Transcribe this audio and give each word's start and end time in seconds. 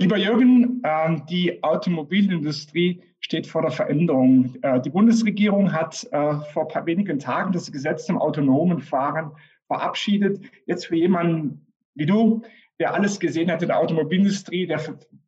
Lieber 0.00 0.16
Jürgen, 0.16 0.80
ähm, 0.84 1.26
die 1.28 1.60
Automobilindustrie 1.62 3.02
steht 3.18 3.48
vor 3.48 3.62
der 3.62 3.72
Veränderung. 3.72 4.54
Äh, 4.62 4.80
die 4.80 4.90
Bundesregierung 4.90 5.72
hat 5.72 6.06
äh, 6.12 6.34
vor 6.52 6.68
wenigen 6.84 7.18
Tagen 7.18 7.52
das 7.52 7.72
Gesetz 7.72 8.06
zum 8.06 8.16
autonomen 8.16 8.80
Fahren 8.80 9.32
verabschiedet. 9.66 10.40
Jetzt 10.66 10.86
für 10.86 10.94
jemanden 10.94 11.66
wie 11.96 12.06
du, 12.06 12.42
der 12.78 12.94
alles 12.94 13.18
gesehen 13.18 13.50
hat 13.50 13.60
in 13.62 13.68
der 13.68 13.78
Automobilindustrie, 13.78 14.68
der 14.68 14.80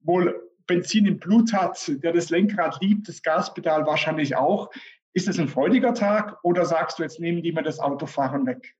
wohl 0.03 0.41
Benzin 0.69 1.05
im 1.07 1.19
Blut 1.19 1.53
hat, 1.53 1.91
der 2.05 2.13
das 2.13 2.31
Lenkrad 2.31 2.81
liebt, 2.81 3.09
das 3.09 3.25
Gaspedal 3.25 3.87
wahrscheinlich 3.87 4.37
auch. 4.37 4.71
Ist 5.13 5.27
es 5.27 5.41
ein 5.41 5.49
freudiger 5.49 5.95
Tag 5.95 6.39
oder 6.45 6.65
sagst 6.65 7.01
du, 7.01 7.03
jetzt 7.03 7.19
nehmen 7.19 7.43
die 7.43 7.51
mir 7.51 7.65
das 7.65 7.81
Autofahren 7.81 8.47
weg? 8.47 8.77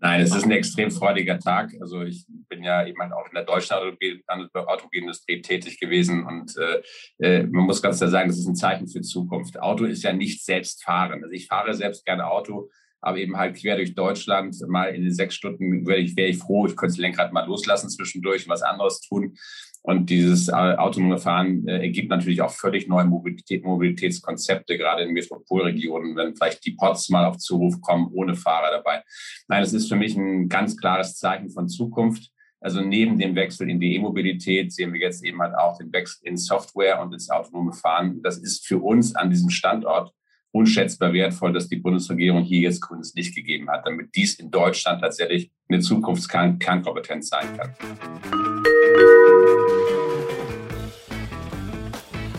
Nein, 0.00 0.20
es 0.20 0.34
ist 0.34 0.44
ein 0.44 0.52
extrem 0.52 0.92
freudiger 0.92 1.40
Tag. 1.40 1.72
Also 1.80 2.02
ich 2.02 2.24
bin 2.48 2.62
ja 2.62 2.86
eben 2.86 3.00
auch 3.12 3.26
in 3.26 3.34
der 3.34 3.44
deutschen 3.44 3.74
Automobilindustrie 3.74 5.42
tätig 5.42 5.80
gewesen 5.80 6.24
und 6.24 6.54
äh, 6.56 6.82
äh, 7.18 7.42
man 7.42 7.64
muss 7.64 7.82
ganz 7.82 7.98
klar 7.98 8.08
sagen, 8.08 8.28
das 8.28 8.38
ist 8.38 8.46
ein 8.46 8.54
Zeichen 8.54 8.86
für 8.86 9.00
Zukunft. 9.00 9.60
Auto 9.60 9.84
ist 9.84 10.04
ja 10.04 10.12
nicht 10.12 10.44
selbst 10.44 10.84
fahren. 10.84 11.24
Also 11.24 11.32
ich 11.32 11.48
fahre 11.48 11.74
selbst 11.74 12.04
gerne 12.04 12.28
Auto, 12.28 12.70
aber 13.00 13.18
eben 13.18 13.36
halt 13.36 13.56
quer 13.56 13.76
durch 13.76 13.94
Deutschland. 13.94 14.56
Mal 14.68 14.94
in 14.94 15.02
den 15.02 15.12
sechs 15.12 15.34
Stunden 15.34 15.86
wäre 15.86 16.00
ich, 16.00 16.16
wär 16.16 16.28
ich 16.28 16.38
froh, 16.38 16.66
ich 16.66 16.76
könnte 16.76 16.94
das 16.94 16.98
Lenkrad 16.98 17.32
mal 17.32 17.46
loslassen 17.46 17.90
zwischendurch 17.90 18.44
und 18.46 18.50
was 18.50 18.62
anderes 18.62 19.00
tun. 19.00 19.36
Und 19.82 20.10
dieses 20.10 20.48
äh, 20.48 20.52
autonome 20.52 21.18
Fahren 21.18 21.66
äh, 21.66 21.78
ergibt 21.78 22.10
natürlich 22.10 22.42
auch 22.42 22.50
völlig 22.50 22.88
neue 22.88 23.06
Mobilität, 23.06 23.64
Mobilitätskonzepte, 23.64 24.76
gerade 24.76 25.04
in 25.04 25.12
Metropolregionen, 25.12 26.16
wenn 26.16 26.34
vielleicht 26.34 26.64
die 26.66 26.72
Pots 26.72 27.08
mal 27.08 27.24
auf 27.24 27.38
Zuruf 27.38 27.80
kommen, 27.80 28.10
ohne 28.12 28.34
Fahrer 28.34 28.70
dabei. 28.70 29.02
Nein, 29.46 29.62
das 29.62 29.72
ist 29.72 29.88
für 29.88 29.96
mich 29.96 30.16
ein 30.16 30.48
ganz 30.48 30.76
klares 30.76 31.16
Zeichen 31.16 31.50
von 31.50 31.68
Zukunft. 31.68 32.30
Also 32.60 32.80
neben 32.80 33.18
dem 33.18 33.36
Wechsel 33.36 33.70
in 33.70 33.78
die 33.78 33.94
E-Mobilität 33.94 34.72
sehen 34.72 34.92
wir 34.92 35.00
jetzt 35.00 35.24
eben 35.24 35.40
halt 35.40 35.54
auch 35.54 35.78
den 35.78 35.92
Wechsel 35.92 36.26
in 36.26 36.36
Software 36.36 37.00
und 37.00 37.12
ins 37.12 37.30
autonome 37.30 37.72
Fahren. 37.72 38.20
Das 38.22 38.36
ist 38.38 38.66
für 38.66 38.78
uns 38.78 39.14
an 39.14 39.30
diesem 39.30 39.48
Standort 39.48 40.12
unschätzbar 40.52 41.12
wertvoll, 41.12 41.52
dass 41.52 41.68
die 41.68 41.76
Bundesregierung 41.76 42.42
hier 42.42 42.60
jetzt 42.60 42.80
grünes 42.80 43.14
Licht 43.14 43.34
gegeben 43.34 43.68
hat, 43.70 43.86
damit 43.86 44.14
dies 44.14 44.34
in 44.34 44.50
Deutschland 44.50 45.02
tatsächlich 45.02 45.50
eine 45.68 45.80
Zukunftskernkompetenz 45.80 47.28
sein 47.28 47.46
kann. 47.56 47.74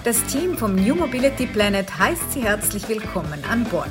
Das 0.03 0.23
Team 0.25 0.57
vom 0.57 0.75
New 0.75 0.95
Mobility 0.95 1.45
Planet 1.45 1.99
heißt 1.99 2.31
Sie 2.31 2.41
herzlich 2.41 2.87
willkommen 2.87 3.43
an 3.51 3.65
Bord. 3.65 3.89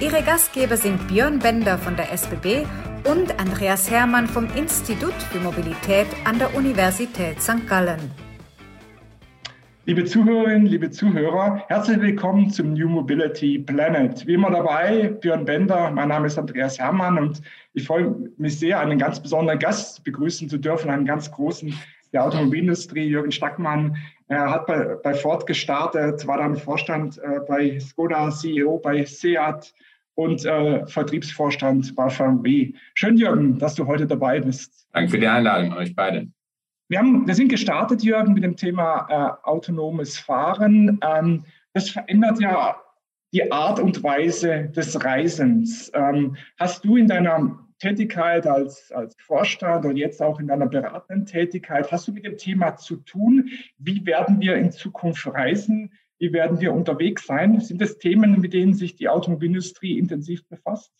Ihre 0.00 0.22
Gastgeber 0.22 0.76
sind 0.76 1.06
Björn 1.08 1.38
Bender 1.38 1.76
von 1.78 1.96
der 1.96 2.12
SBB 2.12 2.66
und 3.04 3.38
Andreas 3.38 3.90
Hermann 3.90 4.26
vom 4.26 4.48
Institut 4.56 5.14
für 5.30 5.40
Mobilität 5.40 6.06
an 6.24 6.38
der 6.38 6.54
Universität 6.54 7.42
St. 7.42 7.66
Gallen. 7.68 8.27
Liebe 9.88 10.04
Zuhörerinnen, 10.04 10.66
liebe 10.66 10.90
Zuhörer, 10.90 11.64
herzlich 11.68 11.98
willkommen 12.02 12.50
zum 12.50 12.74
New 12.74 12.90
Mobility 12.90 13.58
Planet. 13.58 14.26
Wie 14.26 14.34
immer 14.34 14.50
dabei, 14.50 15.08
Björn 15.08 15.46
Bender, 15.46 15.90
mein 15.90 16.08
Name 16.08 16.26
ist 16.26 16.36
Andreas 16.36 16.78
Hermann 16.78 17.16
und 17.16 17.40
ich 17.72 17.86
freue 17.86 18.14
mich 18.36 18.58
sehr, 18.58 18.80
einen 18.80 18.98
ganz 18.98 19.18
besonderen 19.18 19.58
Gast 19.58 20.04
begrüßen 20.04 20.50
zu 20.50 20.58
dürfen, 20.58 20.90
einen 20.90 21.06
ganz 21.06 21.32
großen 21.32 21.72
der 22.12 22.22
Automobilindustrie, 22.22 23.06
Jürgen 23.08 23.32
Stackmann. 23.32 23.96
Er 24.26 24.50
hat 24.50 24.66
bei, 24.66 24.96
bei 25.02 25.14
Ford 25.14 25.46
gestartet, 25.46 26.26
war 26.26 26.36
dann 26.36 26.56
Vorstand 26.56 27.16
äh, 27.16 27.40
bei 27.48 27.80
Skoda, 27.80 28.30
CEO 28.30 28.76
bei 28.80 29.06
Seat 29.06 29.72
und 30.16 30.44
äh, 30.44 30.86
Vertriebsvorstand 30.86 31.96
bei 31.96 32.10
VW. 32.10 32.74
Schön, 32.92 33.16
Jürgen, 33.16 33.58
dass 33.58 33.74
du 33.74 33.86
heute 33.86 34.06
dabei 34.06 34.40
bist. 34.40 34.86
Danke 34.92 35.12
für 35.12 35.18
die 35.18 35.28
Einladung, 35.28 35.72
euch 35.72 35.96
beide. 35.96 36.28
Wir, 36.88 37.00
haben, 37.00 37.26
wir 37.26 37.34
sind 37.34 37.48
gestartet, 37.48 38.02
Jürgen, 38.02 38.32
mit 38.32 38.44
dem 38.44 38.56
Thema 38.56 39.06
äh, 39.10 39.46
autonomes 39.46 40.18
Fahren. 40.18 40.98
Ähm, 41.02 41.44
das 41.74 41.90
verändert 41.90 42.40
ja 42.40 42.80
die 43.32 43.52
Art 43.52 43.78
und 43.78 44.02
Weise 44.02 44.70
des 44.74 45.04
Reisens. 45.04 45.90
Ähm, 45.94 46.36
hast 46.58 46.84
du 46.86 46.96
in 46.96 47.06
deiner 47.06 47.58
Tätigkeit 47.78 48.46
als, 48.46 48.90
als 48.90 49.14
Vorstand 49.18 49.84
und 49.84 49.98
jetzt 49.98 50.22
auch 50.22 50.40
in 50.40 50.48
deiner 50.48 50.66
beratenden 50.66 51.26
Tätigkeit, 51.26 51.92
hast 51.92 52.08
du 52.08 52.12
mit 52.12 52.24
dem 52.24 52.38
Thema 52.38 52.76
zu 52.76 52.96
tun? 52.96 53.50
Wie 53.76 54.04
werden 54.06 54.40
wir 54.40 54.56
in 54.56 54.72
Zukunft 54.72 55.26
reisen? 55.26 55.92
Wie 56.18 56.32
werden 56.32 56.58
wir 56.58 56.72
unterwegs 56.72 57.26
sein? 57.26 57.60
Sind 57.60 57.82
das 57.82 57.98
Themen, 57.98 58.40
mit 58.40 58.54
denen 58.54 58.72
sich 58.72 58.96
die 58.96 59.08
Automobilindustrie 59.08 59.98
intensiv 59.98 60.48
befasst? 60.48 60.92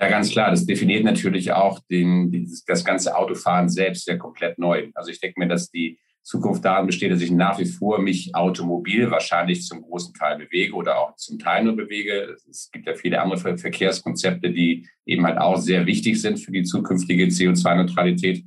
Ja, 0.00 0.08
ganz 0.08 0.30
klar. 0.30 0.50
Das 0.50 0.64
definiert 0.64 1.04
natürlich 1.04 1.52
auch 1.52 1.80
den, 1.90 2.48
das 2.66 2.84
ganze 2.84 3.16
Autofahren 3.16 3.68
selbst 3.68 4.06
ja 4.06 4.16
komplett 4.16 4.58
neu. 4.58 4.88
Also 4.94 5.10
ich 5.10 5.20
denke 5.20 5.40
mir, 5.40 5.48
dass 5.48 5.70
die 5.70 5.98
Zukunft 6.22 6.64
darin 6.64 6.86
besteht, 6.86 7.10
dass 7.10 7.22
ich 7.22 7.30
nach 7.30 7.58
wie 7.58 7.64
vor 7.64 7.98
mich 8.00 8.34
automobil 8.34 9.10
wahrscheinlich 9.10 9.64
zum 9.64 9.80
großen 9.80 10.12
Teil 10.14 10.36
bewege 10.36 10.74
oder 10.74 10.98
auch 10.98 11.16
zum 11.16 11.38
Teil 11.38 11.64
nur 11.64 11.74
bewege. 11.74 12.36
Es 12.48 12.70
gibt 12.70 12.86
ja 12.86 12.94
viele 12.94 13.20
andere 13.20 13.56
Verkehrskonzepte, 13.56 14.50
die 14.50 14.86
eben 15.06 15.24
halt 15.24 15.38
auch 15.38 15.56
sehr 15.56 15.86
wichtig 15.86 16.20
sind 16.20 16.38
für 16.38 16.52
die 16.52 16.64
zukünftige 16.64 17.24
CO2-Neutralität. 17.24 18.44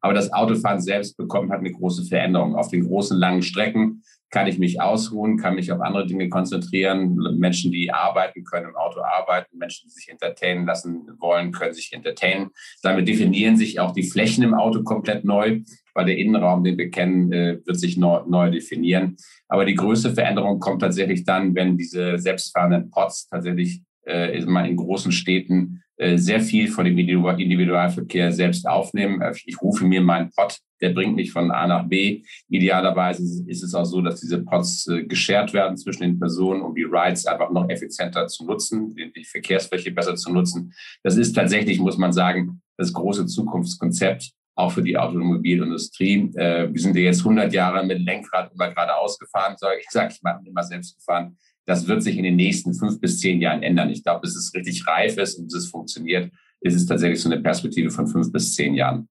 Aber 0.00 0.12
das 0.12 0.32
Autofahren 0.32 0.80
selbst 0.80 1.16
bekommt 1.16 1.50
halt 1.50 1.60
eine 1.60 1.72
große 1.72 2.04
Veränderung. 2.04 2.56
Auf 2.56 2.68
den 2.68 2.84
großen, 2.84 3.16
langen 3.16 3.42
Strecken 3.42 4.02
kann 4.30 4.46
ich 4.46 4.58
mich 4.58 4.80
ausruhen, 4.80 5.36
kann 5.36 5.56
mich 5.56 5.72
auf 5.72 5.80
andere 5.80 6.06
Dinge 6.06 6.28
konzentrieren. 6.28 7.16
Menschen, 7.38 7.72
die 7.72 7.92
arbeiten 7.92 8.44
können, 8.44 8.68
im 8.68 8.76
Auto 8.76 9.00
arbeiten, 9.00 9.58
Menschen, 9.58 9.88
die 9.88 9.92
sich 9.92 10.08
entertainen 10.08 10.66
lassen 10.66 11.08
wollen, 11.18 11.52
können 11.52 11.74
sich 11.74 11.92
entertainen. 11.92 12.50
Damit 12.82 13.08
definieren 13.08 13.56
sich 13.56 13.80
auch 13.80 13.92
die 13.92 14.04
Flächen 14.04 14.44
im 14.44 14.54
Auto 14.54 14.82
komplett 14.82 15.24
neu, 15.24 15.60
weil 15.94 16.06
der 16.06 16.16
Innenraum, 16.16 16.62
den 16.62 16.78
wir 16.78 16.90
kennen, 16.90 17.32
äh, 17.32 17.58
wird 17.64 17.78
sich 17.78 17.96
neu, 17.96 18.22
neu 18.26 18.50
definieren. 18.50 19.16
Aber 19.48 19.64
die 19.64 19.74
größte 19.74 20.12
Veränderung 20.12 20.60
kommt 20.60 20.82
tatsächlich 20.82 21.24
dann, 21.24 21.54
wenn 21.54 21.76
diese 21.76 22.18
selbstfahrenden 22.18 22.90
Pods 22.90 23.26
tatsächlich 23.28 23.82
äh, 24.06 24.38
in 24.38 24.76
großen 24.76 25.12
Städten 25.12 25.82
sehr 26.16 26.40
viel 26.40 26.68
von 26.68 26.86
dem 26.86 26.96
Individualverkehr 26.96 28.32
selbst 28.32 28.66
aufnehmen. 28.66 29.20
Äh, 29.20 29.34
ich 29.44 29.60
rufe 29.60 29.84
mir 29.84 30.00
meinen 30.00 30.30
Pod, 30.30 30.58
der 30.80 30.90
bringt 30.90 31.14
mich 31.14 31.30
von 31.30 31.50
A 31.50 31.66
nach 31.66 31.86
B. 31.86 32.22
Idealerweise 32.48 33.22
ist 33.46 33.62
es 33.62 33.74
auch 33.74 33.84
so, 33.84 34.00
dass 34.00 34.20
diese 34.20 34.42
Pods 34.42 34.86
äh, 34.86 35.04
geshared 35.04 35.52
werden 35.52 35.76
zwischen 35.76 36.02
den 36.02 36.18
Personen, 36.18 36.62
um 36.62 36.74
die 36.74 36.84
Rides 36.84 37.26
einfach 37.26 37.50
noch 37.50 37.68
effizienter 37.68 38.26
zu 38.28 38.46
nutzen, 38.46 38.94
die 38.96 39.24
Verkehrsfläche 39.24 39.90
besser 39.90 40.16
zu 40.16 40.32
nutzen. 40.32 40.72
Das 41.02 41.16
ist 41.16 41.34
tatsächlich, 41.34 41.78
muss 41.78 41.98
man 41.98 42.12
sagen, 42.12 42.62
das 42.78 42.92
große 42.92 43.26
Zukunftskonzept 43.26 44.30
auch 44.54 44.72
für 44.72 44.82
die 44.82 44.96
Automobilindustrie. 44.96 46.32
wir 46.34 46.70
sind 46.74 46.94
ja 46.94 47.02
jetzt 47.02 47.20
100 47.20 47.50
Jahre 47.52 47.86
mit 47.86 47.98
Lenkrad 48.00 48.52
immer 48.52 48.68
geradeaus 48.68 49.18
gefahren, 49.18 49.54
sage 49.56 49.80
ich, 49.80 49.86
sage 49.88 50.12
ich 50.12 50.22
mal, 50.22 50.38
immer 50.44 50.62
selbst 50.62 50.96
gefahren. 50.96 51.36
Das 51.70 51.86
wird 51.86 52.02
sich 52.02 52.18
in 52.18 52.24
den 52.24 52.34
nächsten 52.34 52.74
fünf 52.74 53.00
bis 53.00 53.20
zehn 53.20 53.40
Jahren 53.40 53.62
ändern. 53.62 53.90
Ich 53.90 54.02
glaube, 54.02 54.22
bis 54.22 54.34
es 54.34 54.52
richtig 54.56 54.88
reif 54.88 55.16
ist 55.18 55.38
und 55.38 55.44
bis 55.44 55.54
es 55.54 55.70
funktioniert, 55.70 56.28
ist 56.62 56.74
es 56.74 56.84
tatsächlich 56.84 57.22
so 57.22 57.30
eine 57.30 57.40
Perspektive 57.40 57.90
von 57.90 58.08
fünf 58.08 58.32
bis 58.32 58.56
zehn 58.56 58.74
Jahren. 58.74 59.08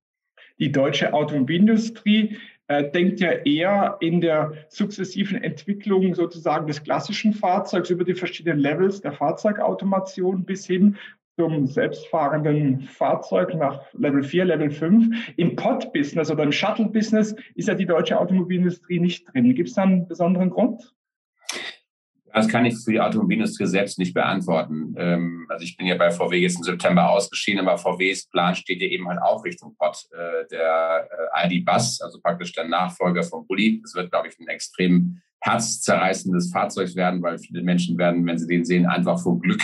Die 0.60 0.70
deutsche 0.70 1.14
Automobilindustrie 1.14 2.36
äh, 2.68 2.92
denkt 2.92 3.22
ja 3.22 3.32
eher 3.32 3.96
in 4.02 4.20
der 4.20 4.52
sukzessiven 4.68 5.42
Entwicklung 5.42 6.14
sozusagen 6.14 6.68
des 6.68 6.84
klassischen 6.84 7.32
Fahrzeugs 7.32 7.92
über 7.92 8.04
die 8.04 8.14
verschiedenen 8.14 8.60
Levels 8.60 9.00
der 9.00 9.14
Fahrzeugautomation 9.14 10.44
bis 10.44 10.66
hin 10.66 10.98
zum 11.38 11.66
selbstfahrenden 11.66 12.82
Fahrzeug 12.82 13.56
nach 13.56 13.80
Level 13.94 14.22
4, 14.22 14.44
Level 14.44 14.70
5. 14.70 15.34
Im 15.38 15.56
Pod-Business 15.56 16.30
oder 16.30 16.44
im 16.44 16.52
Shuttle-Business 16.52 17.38
ist 17.56 17.70
ja 17.70 17.74
die 17.74 17.86
deutsche 17.86 18.20
Automobilindustrie 18.20 19.00
nicht 19.00 19.34
drin. 19.34 19.56
Gibt 19.56 19.70
es 19.70 19.76
da 19.76 19.84
einen 19.84 20.10
besonderen 20.10 20.50
Grund? 20.50 20.94
Das 22.34 22.48
kann 22.48 22.66
ich 22.66 22.78
für 22.78 22.92
die 22.92 23.00
Automobilindustrie 23.00 23.66
selbst 23.66 24.00
nicht 24.00 24.14
beantworten. 24.14 24.96
Ähm, 24.98 25.46
also 25.50 25.64
ich 25.64 25.78
bin 25.78 25.88
ja 25.88 25.96
bei 25.96 26.12
VW 26.12 26.38
jetzt 26.38 26.58
im 26.58 26.64
September 26.64 27.10
ausgeschieden, 27.10 27.66
aber 27.66 27.78
VWs 27.78 28.28
Plan 28.28 28.56
steht 28.56 28.82
ja 28.82 28.88
eben 28.88 29.08
halt 29.08 29.22
auch 29.22 29.44
Richtung 29.44 29.76
Pod. 29.76 30.08
Äh, 30.12 30.48
der 30.52 31.08
äh, 31.34 31.48
ID 31.48 31.66
Bus, 31.66 32.02
also 32.02 32.20
praktisch 32.22 32.54
der 32.54 32.68
Nachfolger 32.68 33.24
vom 33.24 33.46
Bulli, 33.48 33.82
das 33.82 33.96
wird, 33.96 34.12
glaube 34.12 34.28
ich, 34.28 34.40
ein 34.40 34.48
extrem 34.48 35.22
herzzerreißendes 35.42 36.52
Fahrzeug 36.52 36.96
werden, 36.96 37.22
weil 37.22 37.38
viele 37.38 37.64
Menschen 37.64 37.98
werden, 37.98 38.26
wenn 38.26 38.38
sie 38.38 38.48
den 38.48 38.66
sehen, 38.66 38.86
einfach 38.86 39.22
vor 39.22 39.40
Glück 39.40 39.62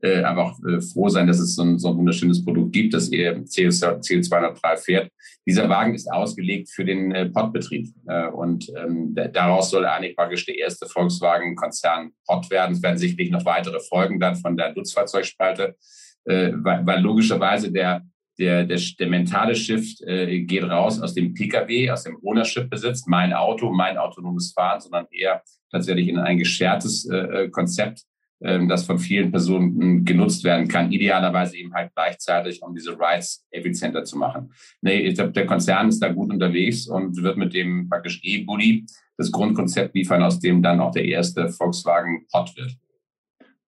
äh, 0.00 0.22
einfach 0.22 0.56
äh, 0.64 0.80
froh 0.80 1.08
sein, 1.08 1.26
dass 1.26 1.38
es 1.38 1.54
so 1.54 1.62
ein, 1.62 1.78
so 1.78 1.90
ein 1.90 1.96
wunderschönes 1.96 2.44
Produkt 2.44 2.72
gibt, 2.72 2.94
das 2.94 3.10
ihr 3.10 3.36
CO2-neutral 3.38 4.76
fährt. 4.76 5.10
Dieser 5.46 5.68
Wagen 5.68 5.94
ist 5.94 6.10
ausgelegt 6.10 6.70
für 6.70 6.84
den 6.84 7.12
äh, 7.12 7.26
Pottbetrieb 7.26 7.88
äh, 8.06 8.28
und 8.28 8.70
ähm, 8.76 9.14
daraus 9.32 9.70
soll 9.70 9.84
eigentlich 9.86 10.16
praktisch 10.16 10.46
der 10.46 10.58
erste 10.58 10.86
Volkswagen-Konzern 10.86 12.12
Pott 12.26 12.50
werden. 12.50 12.72
Es 12.72 12.82
werden 12.82 12.98
sicherlich 12.98 13.30
noch 13.30 13.44
weitere 13.44 13.80
Folgen 13.80 14.20
dann 14.20 14.36
von 14.36 14.56
der 14.56 14.74
Nutzfahrzeugspalte, 14.74 15.76
äh, 16.24 16.52
weil, 16.54 16.86
weil 16.86 17.00
logischerweise 17.00 17.72
der 17.72 18.02
der, 18.38 18.64
der, 18.64 18.80
der 18.98 19.08
mentale 19.08 19.54
Shift 19.54 20.02
äh, 20.02 20.40
geht 20.42 20.64
raus 20.64 21.00
aus 21.00 21.14
dem 21.14 21.34
Pkw, 21.34 21.90
aus 21.90 22.04
dem 22.04 22.18
Ownership-Besitz, 22.22 23.06
mein 23.06 23.32
Auto, 23.32 23.72
mein 23.72 23.96
autonomes 23.98 24.52
Fahren, 24.52 24.80
sondern 24.80 25.06
eher 25.10 25.42
tatsächlich 25.70 26.08
in 26.08 26.18
ein 26.18 26.38
geschertes 26.38 27.08
äh, 27.08 27.48
Konzept. 27.50 28.02
ähm, 28.42 28.68
das 28.68 28.84
von 28.84 28.98
vielen 28.98 29.30
Personen 29.30 30.04
genutzt 30.04 30.44
werden 30.44 30.68
kann, 30.68 30.92
idealerweise 30.92 31.56
eben 31.56 31.72
halt 31.74 31.92
gleichzeitig, 31.94 32.62
um 32.62 32.74
diese 32.74 32.92
Rides 32.92 33.46
effizienter 33.50 34.04
zu 34.04 34.18
machen. 34.18 34.52
Nee, 34.82 35.00
ich 35.00 35.14
glaube, 35.14 35.32
der 35.32 35.46
Konzern 35.46 35.88
ist 35.88 36.00
da 36.00 36.12
gut 36.12 36.30
unterwegs 36.30 36.86
und 36.86 37.22
wird 37.22 37.36
mit 37.36 37.54
dem 37.54 37.88
praktisch 37.88 38.20
E-Bully 38.22 38.84
das 39.16 39.32
Grundkonzept 39.32 39.94
liefern, 39.94 40.22
aus 40.22 40.38
dem 40.40 40.62
dann 40.62 40.80
auch 40.80 40.92
der 40.92 41.06
erste 41.06 41.48
Volkswagen 41.48 42.26
Pod 42.30 42.54
wird. 42.56 42.76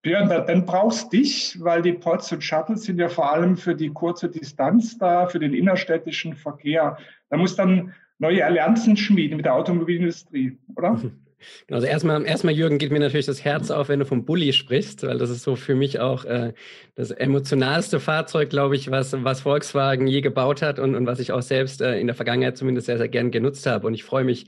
Björn, 0.09 0.29
dann 0.29 0.65
brauchst 0.65 1.13
dich, 1.13 1.59
weil 1.61 1.83
die 1.83 1.93
Pods 1.93 2.33
und 2.33 2.43
Shuttles 2.43 2.85
sind 2.85 2.99
ja 2.99 3.11
vor 3.11 3.31
allem 3.31 3.59
für 3.59 3.75
die 3.75 3.91
kurze 3.91 4.31
Distanz 4.31 4.97
da, 4.97 5.27
für 5.27 5.39
den 5.39 5.53
innerstädtischen 5.53 6.35
Verkehr. 6.35 6.97
Da 7.29 7.37
muss 7.37 7.57
dann 7.57 7.93
neue 8.19 8.43
Allianzen 8.43 8.97
schmieden 8.97 9.37
mit 9.37 9.45
der 9.45 9.55
Automobilindustrie, 9.55 10.57
oder? 10.77 10.99
Genau, 11.67 11.77
also 11.77 11.87
erstmal, 11.87 12.25
erstmal, 12.25 12.55
Jürgen, 12.55 12.79
geht 12.79 12.91
mir 12.91 12.99
natürlich 12.99 13.27
das 13.27 13.45
Herz 13.45 13.71
auf, 13.71 13.89
wenn 13.89 14.01
du 14.01 14.07
vom 14.07 14.25
Bulli 14.25 14.53
sprichst, 14.53 15.03
weil 15.05 15.19
das 15.19 15.31
ist 15.31 15.43
so 15.43 15.57
für 15.57 15.75
mich 15.75 16.01
auch 16.01 16.25
äh, 16.25 16.53
das 16.95 17.11
emotionalste 17.11 18.01
Fahrzeug, 18.01 18.51
glaube 18.51 18.77
ich, 18.77 18.91
was, 18.91 19.13
was 19.25 19.43
Volkswagen 19.43 20.07
je 20.07 20.21
gebaut 20.21 20.63
hat 20.63 20.79
und, 20.79 20.95
und 20.95 21.07
was 21.07 21.21
ich 21.21 21.33
auch 21.33 21.43
selbst 21.43 21.81
äh, 21.81 21.99
in 21.99 22.07
der 22.07 22.17
Vergangenheit 22.17 22.57
zumindest 22.57 22.87
sehr, 22.87 22.99
sehr 22.99 23.09
gern 23.09 23.31
genutzt 23.31 23.67
habe. 23.67 23.87
Und 23.87 23.95
ich 23.95 24.05
freue 24.05 24.25
mich 24.25 24.47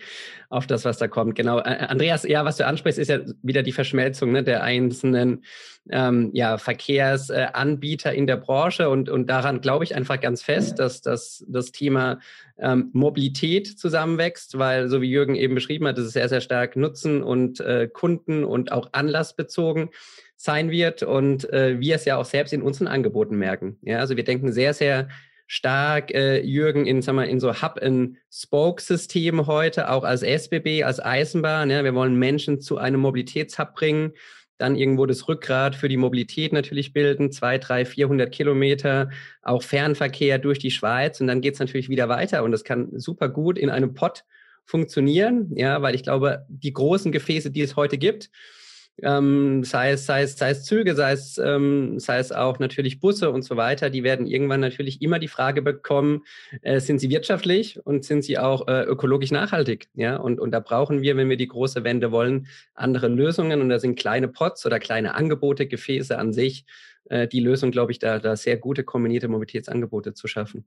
auf 0.49 0.67
das, 0.67 0.85
was 0.85 0.99
da 0.99 1.09
kommt. 1.09 1.37
Genau. 1.37 1.59
Äh, 1.59 1.87
Andreas, 1.89 2.25
ja, 2.25 2.45
was 2.45 2.57
du 2.57 2.67
ansprichst, 2.67 2.99
ist 2.99 3.09
ja 3.09 3.21
wieder 3.43 3.63
die 3.63 3.73
Verschmelzung 3.73 4.33
ne, 4.33 4.43
der 4.43 4.63
einzelnen 4.63 5.45
ähm, 5.91 6.31
ja, 6.33 6.59
Verkehrsanbieter 6.59 8.13
in 8.13 8.27
der 8.27 8.37
Branche. 8.37 8.89
Und, 8.89 9.09
und 9.09 9.29
daran 9.29 9.61
glaube 9.61 9.85
ich 9.85 9.95
einfach 9.95 10.21
ganz 10.21 10.43
fest, 10.43 10.79
dass, 10.79 11.03
dass 11.03 11.45
das 11.49 11.73
Thema 11.73 12.21
ähm, 12.59 12.91
Mobilität 12.93 13.67
zusammenwächst, 13.67 14.59
weil, 14.59 14.89
so 14.89 15.01
wie 15.01 15.11
Jürgen 15.11 15.35
eben 15.35 15.55
beschrieben 15.55 15.87
hat, 15.87 15.99
ist 15.99 16.07
es 16.07 16.13
sehr, 16.13 16.29
sehr 16.29 16.41
stark 16.41 16.77
Nutzen 16.77 17.23
und 17.23 17.61
äh, 17.61 17.89
Kunden 17.89 18.45
und 18.45 18.73
auch 18.73 18.91
anlassbezogen 18.93 19.91
sein 20.37 20.71
wird 20.71 21.03
und 21.03 21.53
äh, 21.53 21.81
wir 21.81 21.97
es 21.97 22.07
ja 22.07 22.17
auch 22.17 22.25
selbst 22.25 22.53
in 22.55 22.63
unseren 22.63 22.89
Angeboten 22.89 23.37
merken. 23.37 23.77
Ja, 23.83 23.99
also 23.99 24.17
wir 24.17 24.25
denken 24.25 24.53
sehr, 24.53 24.73
sehr 24.73 25.09
stark, 25.47 26.15
äh, 26.15 26.41
Jürgen, 26.41 26.87
in, 26.87 27.03
sag 27.03 27.17
mal, 27.17 27.29
in 27.29 27.41
so 27.41 27.61
Hub-and-Spoke-System 27.61 29.49
heute, 29.49 29.91
auch 29.91 30.05
als 30.05 30.23
SBB, 30.23 30.85
als 30.85 31.01
Eisenbahn. 31.01 31.71
Ja, 31.71 31.83
wir 31.83 31.93
wollen 31.95 32.15
Menschen 32.15 32.61
zu 32.61 32.79
einem 32.79 33.01
Mobilitätshub 33.01 33.75
bringen, 33.75 34.13
dann 34.61 34.77
irgendwo 34.77 35.07
das 35.07 35.29
Rückgrat 35.29 35.75
für 35.75 35.89
die 35.89 35.97
Mobilität 35.97 36.53
natürlich 36.53 36.93
bilden, 36.93 37.33
zwei, 37.33 37.59
drei, 37.59 37.85
400 37.85 38.31
Kilometer, 38.31 39.11
auch 39.43 39.63
Fernverkehr 39.63 40.39
durch 40.39 40.59
die 40.59 40.71
Schweiz. 40.71 41.21
Und 41.21 41.27
dann 41.27 41.41
geht 41.41 41.55
es 41.55 41.61
natürlich 41.61 41.89
wieder 41.89 42.09
weiter. 42.09 42.45
Und 42.45 42.53
das 42.53 42.65
kann 42.65 42.89
super 42.99 43.29
gut 43.29 43.59
in 43.59 43.71
einem 43.71 43.95
Pod 43.95 44.25
funktionieren, 44.65 45.51
ja, 45.57 45.83
weil 45.83 45.95
ich 45.95 46.05
glaube, 46.05 46.47
die 46.49 46.73
großen 46.73 47.11
Gefäße, 47.11 47.51
die 47.51 47.63
es 47.63 47.77
heute 47.77 47.99
gibt, 47.99 48.31
ähm, 49.03 49.65
sei, 49.65 49.93
es, 49.93 50.07
sei, 50.07 50.23
es, 50.23 50.37
sei 50.37 50.51
es 50.51 50.65
Züge, 50.65 50.95
sei 50.95 51.13
es, 51.13 51.39
ähm, 51.39 51.99
sei 51.99 52.19
es 52.19 52.33
auch 52.33 52.59
natürlich 52.59 53.01
Busse 53.01 53.31
und 53.31 53.43
so 53.43 53.57
weiter, 53.57 53.91
die 53.91 54.03
werden 54.03 54.27
irgendwann 54.27 54.61
natürlich 54.61 55.03
immer 55.03 55.19
die 55.19 55.29
Frage 55.29 55.63
bekommen, 55.63 56.25
äh, 56.63 56.81
sind 56.81 57.01
sie 57.01 57.11
wirtschaftlich 57.11 57.85
und 57.85 58.05
sind 58.05 58.23
sie 58.23 58.39
auch 58.39 58.69
äh, 58.69 58.83
ökologisch 58.83 59.31
nachhaltig? 59.31 59.89
Ja, 59.95 60.17
und, 60.17 60.41
und 60.41 60.51
da 60.53 60.61
brauchen 60.61 61.03
wir, 61.03 61.17
wenn 61.17 61.29
wir 61.29 61.37
die 61.37 61.49
große 61.49 61.85
Wende 61.85 62.13
wollen, 62.13 62.47
andere 62.75 63.09
Lösungen 63.09 63.61
und 63.61 63.69
da 63.69 63.79
sind 63.79 63.99
kleine 63.99 64.29
Pots 64.29 64.67
oder 64.67 64.79
kleine 64.79 65.15
Angebote, 65.15 65.67
Gefäße 65.67 66.19
an 66.19 66.33
sich 66.33 66.65
äh, 67.11 67.29
die 67.29 67.41
Lösung, 67.41 67.71
glaube 67.71 67.93
ich, 67.93 67.99
da, 67.99 68.19
da 68.19 68.37
sehr 68.37 68.57
gute 68.57 68.85
kombinierte 68.85 69.29
Mobilitätsangebote 69.29 70.15
zu 70.15 70.29
schaffen. 70.29 70.65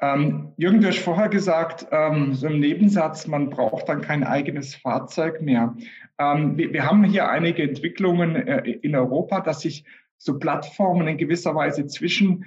Ähm, 0.00 0.52
Jürgen, 0.58 0.80
du 0.80 0.88
hast 0.88 0.98
vorher 0.98 1.28
gesagt, 1.28 1.86
ähm, 1.90 2.34
so 2.34 2.48
im 2.48 2.60
Nebensatz, 2.60 3.26
man 3.26 3.48
braucht 3.48 3.88
dann 3.88 4.02
kein 4.02 4.24
eigenes 4.24 4.74
Fahrzeug 4.74 5.40
mehr. 5.40 5.74
Ähm, 6.18 6.58
wir, 6.58 6.72
wir, 6.72 6.84
haben 6.84 7.02
hier 7.04 7.30
einige 7.30 7.62
Entwicklungen 7.62 8.36
äh, 8.36 8.70
in 8.82 8.94
Europa, 8.94 9.40
dass 9.40 9.60
sich 9.60 9.84
so 10.18 10.38
Plattformen 10.38 11.08
in 11.08 11.16
gewisser 11.16 11.54
Weise 11.54 11.86
zwischen 11.86 12.44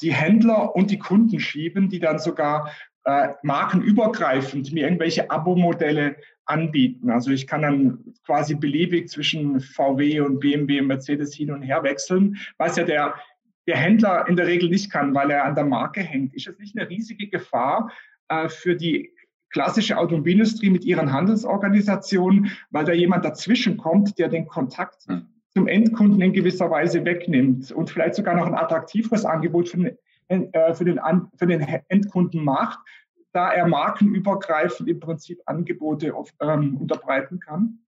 die 0.00 0.12
Händler 0.12 0.74
und 0.74 0.90
die 0.90 0.98
Kunden 0.98 1.40
schieben, 1.40 1.90
die 1.90 2.00
dann 2.00 2.18
sogar 2.18 2.70
äh, 3.04 3.28
markenübergreifend 3.42 4.72
mir 4.72 4.84
irgendwelche 4.84 5.30
Abo-Modelle 5.30 6.16
anbieten. 6.46 7.10
Also 7.10 7.30
ich 7.30 7.46
kann 7.46 7.62
dann 7.62 8.14
quasi 8.24 8.54
beliebig 8.54 9.08
zwischen 9.08 9.60
VW 9.60 10.20
und 10.20 10.40
BMW 10.40 10.80
und 10.80 10.86
Mercedes 10.86 11.34
hin 11.34 11.50
und 11.50 11.62
her 11.62 11.82
wechseln, 11.82 12.38
was 12.58 12.76
ja 12.76 12.84
der 12.84 13.14
der 13.66 13.76
Händler 13.76 14.26
in 14.28 14.36
der 14.36 14.46
Regel 14.46 14.68
nicht 14.68 14.90
kann, 14.90 15.14
weil 15.14 15.30
er 15.30 15.44
an 15.44 15.54
der 15.54 15.64
Marke 15.64 16.00
hängt. 16.00 16.34
Ist 16.34 16.46
das 16.46 16.58
nicht 16.58 16.78
eine 16.78 16.88
riesige 16.88 17.28
Gefahr 17.28 17.92
äh, 18.28 18.48
für 18.48 18.76
die 18.76 19.12
klassische 19.50 19.98
Automobilindustrie 19.98 20.70
mit 20.70 20.84
ihren 20.84 21.12
Handelsorganisationen, 21.12 22.52
weil 22.70 22.84
da 22.84 22.92
jemand 22.92 23.24
dazwischen 23.24 23.76
kommt, 23.76 24.18
der 24.18 24.28
den 24.28 24.46
Kontakt 24.46 25.06
hm. 25.06 25.26
zum 25.48 25.66
Endkunden 25.66 26.20
in 26.20 26.32
gewisser 26.32 26.70
Weise 26.70 27.04
wegnimmt 27.04 27.72
und 27.72 27.90
vielleicht 27.90 28.14
sogar 28.14 28.36
noch 28.36 28.46
ein 28.46 28.54
attraktiveres 28.54 29.24
Angebot 29.24 29.68
für 29.68 29.78
den, 29.78 30.54
äh, 30.54 30.74
für 30.74 30.84
den, 30.84 31.00
für 31.36 31.46
den 31.46 31.60
Endkunden 31.88 32.44
macht, 32.44 32.78
da 33.32 33.52
er 33.52 33.66
markenübergreifend 33.66 34.88
im 34.88 35.00
Prinzip 35.00 35.40
Angebote 35.46 36.14
auf, 36.14 36.30
ähm, 36.40 36.76
unterbreiten 36.76 37.40
kann? 37.40 37.80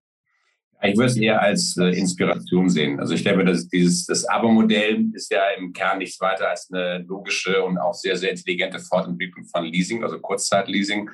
Ich 0.84 0.96
würde 0.96 1.10
es 1.10 1.16
eher 1.16 1.40
als 1.40 1.76
äh, 1.76 1.96
Inspiration 1.96 2.68
sehen. 2.68 2.98
Also 2.98 3.14
ich 3.14 3.22
glaube, 3.22 3.44
dass 3.44 3.68
dieses 3.68 4.04
das 4.06 4.24
Abo-Modell 4.24 5.06
ist 5.12 5.30
ja 5.30 5.42
im 5.56 5.72
Kern 5.72 5.98
nichts 5.98 6.20
weiter 6.20 6.50
als 6.50 6.70
eine 6.72 7.04
logische 7.06 7.62
und 7.62 7.78
auch 7.78 7.94
sehr, 7.94 8.16
sehr 8.16 8.30
intelligente 8.30 8.80
Fortentwicklung 8.80 9.44
von 9.44 9.64
Leasing, 9.64 10.02
also 10.02 10.18
Kurzzeitleasing. 10.18 11.08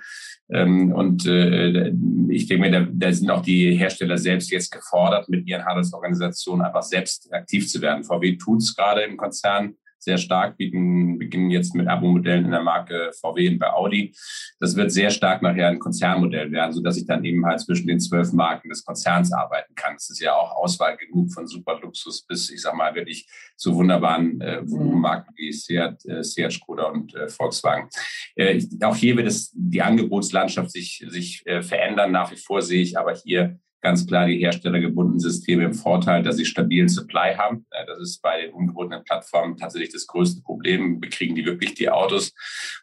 Ähm, 0.51 0.93
und 0.93 1.27
äh, 1.27 1.93
ich 2.31 2.47
denke 2.47 2.61
mir, 2.63 2.71
da, 2.71 2.87
da 2.91 3.13
sind 3.13 3.31
auch 3.31 3.43
die 3.43 3.77
Hersteller 3.77 4.17
selbst 4.17 4.51
jetzt 4.51 4.73
gefordert, 4.73 5.29
mit 5.29 5.47
ihren 5.47 5.67
Handelsorganisationen 5.67 6.65
einfach 6.65 6.83
selbst 6.83 7.31
aktiv 7.33 7.69
zu 7.69 7.83
werden. 7.83 8.05
VW 8.05 8.37
tut 8.37 8.63
es 8.63 8.75
gerade 8.75 9.03
im 9.03 9.19
Konzern 9.19 9.75
sehr 9.99 10.19
stark, 10.19 10.57
bieten, 10.57 11.19
beginnen 11.19 11.51
jetzt 11.51 11.75
mit 11.75 11.89
Abo-Modellen 11.89 12.45
in 12.45 12.51
der 12.51 12.63
Marke 12.63 13.11
VW 13.21 13.49
und 13.49 13.59
bei 13.59 13.71
Audi. 13.73 14.15
Das 14.61 14.77
wird 14.77 14.93
sehr 14.93 15.11
stark 15.11 15.43
nachher 15.43 15.69
ein 15.69 15.79
Konzernmodell 15.79 16.51
werden, 16.53 16.73
sodass 16.73 16.97
ich 16.97 17.07
dann 17.07 17.25
eben 17.25 17.45
halt 17.47 17.61
zwischen 17.61 17.87
den 17.87 18.01
zwölf 18.01 18.33
Marken 18.33 18.69
des 18.69 18.85
Konzerns 18.85 19.33
arbeiten 19.33 19.75
kann. 19.75 19.97
Es 19.97 20.11
ist 20.11 20.21
ja 20.21 20.35
auch 20.35 20.57
Auswahl 20.57 20.97
genug 20.97 21.33
von 21.33 21.47
super 21.47 21.79
Luxus 21.81 22.23
bis, 22.23 22.51
ich 22.51 22.63
sag 22.63 22.75
mal, 22.75 22.95
wirklich 22.95 23.29
zu 23.57 23.75
wunderbaren 23.75 24.41
äh, 24.41 24.63
Marken 24.63 25.33
wie 25.37 25.53
Seat, 25.53 26.05
äh, 26.07 26.23
Seat 26.23 26.53
Skoda 26.53 26.85
und 26.85 27.15
äh, 27.15 27.29
Volkswagen. 27.29 27.89
Äh, 28.37 28.63
auch 28.83 28.97
hier 28.97 29.17
wird 29.17 29.27
es 29.27 29.53
die 29.55 29.83
Angebotslandschaft 29.83 30.71
sich, 30.71 31.05
sich 31.09 31.47
äh, 31.47 31.63
verändern. 31.63 32.13
Nach 32.13 32.31
wie 32.31 32.37
vor 32.37 32.63
sehe 32.63 32.83
ich 32.83 32.99
aber 32.99 33.15
hier 33.15 33.59
ganz 33.81 34.07
klar 34.07 34.27
die 34.27 34.39
herstellergebundenen 34.39 35.21
Systeme 35.21 35.65
im 35.65 35.75
Vorteil, 35.75 36.23
dass 36.23 36.37
sie 36.37 36.45
stabilen 36.45 36.89
Supply 36.89 37.35
haben. 37.37 37.67
Das 37.87 38.01
ist 38.01 38.21
bei 38.23 38.43
den 38.43 38.53
ungebundenen 38.53 39.05
Plattformen 39.05 39.57
tatsächlich 39.57 39.93
das 39.93 40.07
größte 40.07 40.43
Problem. 40.43 41.01
Bekriegen 41.01 41.35
die 41.35 41.45
wirklich 41.45 41.75
die 41.75 41.91
Autos? 41.91 42.33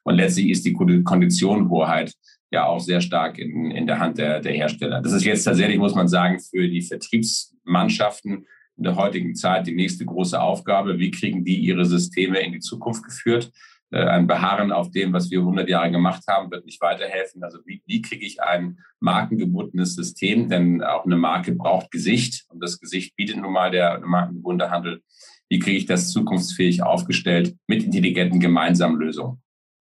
Und 0.04 0.16
letztlich 0.16 0.50
ist 0.50 0.66
die 0.66 0.74
Konditionenhoheit 0.74 2.14
ja 2.52 2.66
auch 2.66 2.80
sehr 2.80 3.02
stark 3.02 3.38
in, 3.38 3.72
in 3.72 3.88
der 3.88 4.00
Hand 4.00 4.18
der, 4.18 4.40
der 4.40 4.54
Hersteller. 4.54 5.02
Das 5.02 5.14
ist 5.14 5.26
jetzt 5.26 5.44
tatsächlich, 5.44 5.78
muss 5.78 5.96
man 5.96 6.08
sagen, 6.08 6.40
für 6.40 6.68
die 6.68 6.82
Vertriebsmannschaften 6.82 8.46
in 8.78 8.84
der 8.84 8.96
heutigen 8.96 9.36
Zeit 9.36 9.68
die 9.68 9.76
nächste 9.76 10.06
große 10.06 10.40
Aufgabe. 10.42 11.00
Wie 11.00 11.12
kriegen 11.12 11.44
die 11.44 11.58
ihre 11.58 11.86
Systeme 11.86 12.40
in 12.40 12.54
die 12.54 12.60
Zukunft 12.60 13.04
geführt? 13.04 13.52
Äh, 13.92 14.04
ein 14.04 14.28
Beharren 14.28 14.72
auf 14.72 14.92
dem, 14.92 15.14
was 15.14 15.30
wir 15.30 15.40
100 15.40 15.70
Jahre 15.70 15.92
gemacht 15.92 16.24
haben, 16.28 16.52
wird 16.52 16.66
nicht 16.66 16.82
weiterhelfen. 16.82 17.44
Also 17.44 17.60
wie, 17.66 17.82
wie 17.86 18.02
kriege 18.02 18.26
ich 18.26 18.42
ein 18.42 18.80
markengebundenes 19.00 19.96
System? 19.96 20.50
Denn 20.50 20.84
auch 20.84 21.06
eine 21.06 21.16
Marke 21.16 21.54
braucht 21.54 21.92
Gesicht 21.92 22.46
und 22.50 22.62
das 22.62 22.80
Gesicht 22.80 23.16
bietet 23.16 23.38
nun 23.38 23.54
mal 23.54 23.72
der 23.72 24.00
markengebundene 24.00 24.72
Handel. 24.72 25.02
Wie 25.50 25.60
kriege 25.60 25.78
ich 25.78 25.86
das 25.86 26.12
zukunftsfähig 26.12 26.82
aufgestellt 26.82 27.56
mit 27.68 27.84
intelligenten 27.84 28.40
gemeinsamen 28.40 29.00
Lösungen? 29.00 29.42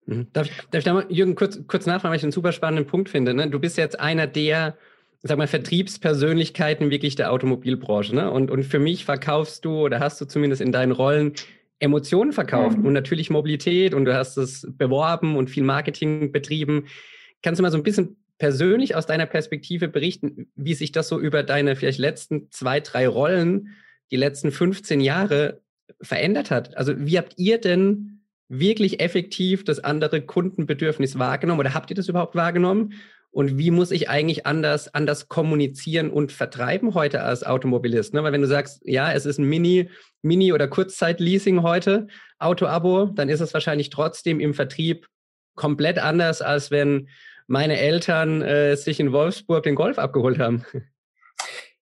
Mhm. 0.06 0.28
Darf 0.32 0.48
ich, 0.48 0.56
darf 0.72 0.80
ich 0.80 0.84
da 0.86 0.94
mal, 0.94 1.06
Jürgen, 1.10 1.36
kurz, 1.36 1.60
kurz 1.68 1.86
nachfragen, 1.86 2.12
weil 2.12 2.18
ich 2.18 2.24
einen 2.24 2.32
super 2.32 2.54
spannenden 2.54 2.88
Punkt 2.88 3.10
finde. 3.10 3.34
Ne? 3.34 3.50
Du 3.50 3.60
bist 3.60 3.78
jetzt 3.78 4.00
einer 4.00 4.28
der, 4.28 4.78
sag 5.24 5.38
mal, 5.38 5.48
Vertriebspersönlichkeiten 5.48 6.90
wirklich 6.90 7.16
der 7.16 7.32
Automobilbranche. 7.32 8.16
Ne? 8.16 8.32
Und, 8.32 8.50
und 8.50 8.64
für 8.64 8.80
mich 8.80 9.04
verkaufst 9.04 9.66
du 9.66 9.82
oder 9.82 10.00
hast 10.00 10.22
du 10.22 10.26
zumindest 10.26 10.62
in 10.62 10.72
deinen 10.72 10.94
Rollen 10.94 11.34
Emotionen 11.80 12.34
verkauft 12.34 12.78
mhm. 12.78 12.86
und 12.86 12.94
natürlich 12.94 13.30
Mobilität 13.30 13.94
und 13.94 14.06
du 14.06 14.14
hast 14.14 14.38
es 14.38 14.68
beworben 14.70 15.36
und 15.38 15.50
viel 15.50 15.64
Marketing 15.64 16.32
betrieben. 16.32 16.88
Kannst 17.42 17.60
du 17.60 17.64
mal 17.64 17.72
so 17.72 17.78
ein 17.78 17.84
bisschen 17.84 18.18
persönlich 18.38 18.96
aus 18.96 19.06
deiner 19.06 19.26
Perspektive 19.26 19.88
berichten, 19.88 20.52
wie 20.56 20.74
sich 20.74 20.92
das 20.92 21.08
so 21.08 21.20
über 21.20 21.44
deine 21.44 21.76
vielleicht 21.76 22.00
letzten 22.00 22.50
zwei, 22.52 22.80
drei 22.80 23.08
Rollen, 23.08 23.76
die 24.12 24.18
letzten 24.18 24.52
15 24.52 25.02
Jahre 25.02 25.62
verändert 26.02 26.52
hat? 26.52 26.76
Also 26.78 26.94
wie 26.98 27.18
habt 27.18 27.34
ihr 27.38 27.60
denn 27.60 28.22
wirklich 28.50 29.00
effektiv 29.00 29.64
das 29.64 29.80
andere 29.80 30.22
Kundenbedürfnis 30.22 31.20
wahrgenommen 31.20 31.60
oder 31.60 31.74
habt 31.74 31.92
ihr 31.92 31.96
das 31.96 32.10
überhaupt 32.10 32.36
wahrgenommen? 32.36 32.94
Und 33.32 33.58
wie 33.58 33.72
muss 33.72 33.92
ich 33.92 34.10
eigentlich 34.10 34.46
anders, 34.46 34.94
anders 34.94 35.28
kommunizieren 35.28 36.10
und 36.10 36.32
vertreiben 36.32 36.96
heute 36.96 37.22
als 37.22 37.44
Automobilist? 37.44 38.14
Ne? 38.14 38.24
Weil 38.24 38.34
wenn 38.34 38.42
du 38.42 38.48
sagst, 38.48 38.82
ja, 38.84 39.12
es 39.12 39.26
ist 39.26 39.38
ein 39.38 39.46
Mini, 39.46 39.90
Mini- 40.22 40.52
oder 40.52 40.68
Kurzzeitleasing 40.68 41.62
heute, 41.62 42.08
Auto-Abo, 42.40 43.06
dann 43.14 43.30
ist 43.30 43.42
es 43.42 43.54
wahrscheinlich 43.54 43.92
trotzdem 43.92 44.40
im 44.40 44.54
Vertrieb 44.54 45.08
komplett 45.56 46.00
anders, 46.00 46.42
als 46.42 46.72
wenn 46.72 47.10
meine 47.48 47.78
Eltern 47.78 48.42
äh, 48.42 48.76
sich 48.76 49.00
in 49.00 49.12
Wolfsburg 49.12 49.64
den 49.64 49.76
Golf 49.76 50.00
abgeholt 50.00 50.40
haben. 50.40 50.66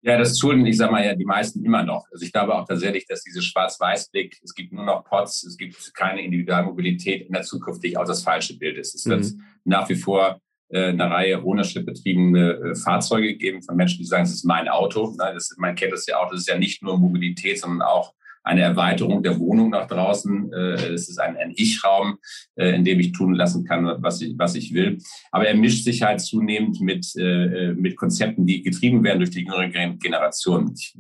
Ja, 0.05 0.17
das 0.17 0.37
tun, 0.37 0.65
ich 0.65 0.75
sage 0.75 0.91
mal 0.91 1.05
ja, 1.05 1.15
die 1.15 1.23
meisten 1.23 1.63
immer 1.63 1.81
noch. 1.81 2.05
Also 2.11 2.25
ich 2.25 2.33
glaube 2.33 2.53
auch 2.53 2.67
tatsächlich, 2.67 3.07
dass 3.07 3.23
diese 3.23 3.41
Schwarz-Weiß-Blick, 3.41 4.37
es 4.43 4.53
gibt 4.53 4.73
nur 4.73 4.83
noch 4.83 5.05
Pots, 5.05 5.43
es 5.43 5.55
gibt 5.55 5.93
keine 5.93 6.21
Individualmobilität 6.21 7.25
in 7.25 7.31
der 7.31 7.43
Zukunft, 7.43 7.81
die 7.83 7.95
auch 7.95 8.03
das 8.03 8.21
falsche 8.21 8.57
Bild 8.57 8.77
ist. 8.77 8.93
Es 8.95 9.05
mhm. 9.05 9.11
wird 9.11 9.33
nach 9.63 9.87
wie 9.87 9.95
vor 9.95 10.41
eine 10.71 11.09
Reihe 11.09 11.43
ownership-betriebene 11.43 12.51
äh, 12.51 12.75
Fahrzeuge 12.75 13.35
geben 13.35 13.61
von 13.61 13.75
Menschen, 13.75 13.99
die 13.99 14.05
sagen, 14.05 14.23
es 14.23 14.33
ist 14.33 14.45
mein 14.45 14.67
Auto. 14.67 15.11
Ne? 15.11 15.31
Das, 15.33 15.53
man 15.57 15.75
kennt 15.75 15.93
das 15.93 16.05
ja 16.05 16.19
auch, 16.19 16.29
das 16.29 16.41
ist 16.41 16.49
ja 16.49 16.57
nicht 16.57 16.81
nur 16.81 16.97
Mobilität, 16.97 17.59
sondern 17.59 17.81
auch 17.81 18.13
eine 18.43 18.61
Erweiterung 18.61 19.23
der 19.23 19.39
Wohnung 19.39 19.69
nach 19.69 19.87
draußen. 19.87 20.51
Äh, 20.51 20.73
es 20.93 21.09
ist 21.09 21.19
ein, 21.19 21.37
ein 21.37 21.53
Ich-Raum, 21.55 22.17
äh, 22.55 22.75
in 22.75 22.83
dem 22.83 22.99
ich 22.99 23.13
tun 23.13 23.33
lassen 23.33 23.65
kann, 23.65 23.85
was 23.99 24.21
ich, 24.21 24.35
was 24.37 24.55
ich 24.55 24.73
will. 24.73 24.97
Aber 25.31 25.47
er 25.47 25.55
mischt 25.55 25.83
sich 25.83 26.01
halt 26.01 26.19
zunehmend 26.19 26.81
mit, 26.81 27.15
äh, 27.15 27.73
mit 27.73 27.95
Konzepten, 27.95 28.45
die 28.45 28.61
getrieben 28.61 29.03
werden 29.03 29.19
durch 29.19 29.31
die 29.31 29.41
jüngere 29.41 29.69
Generation. 29.69 30.73
Ich, 30.75 30.93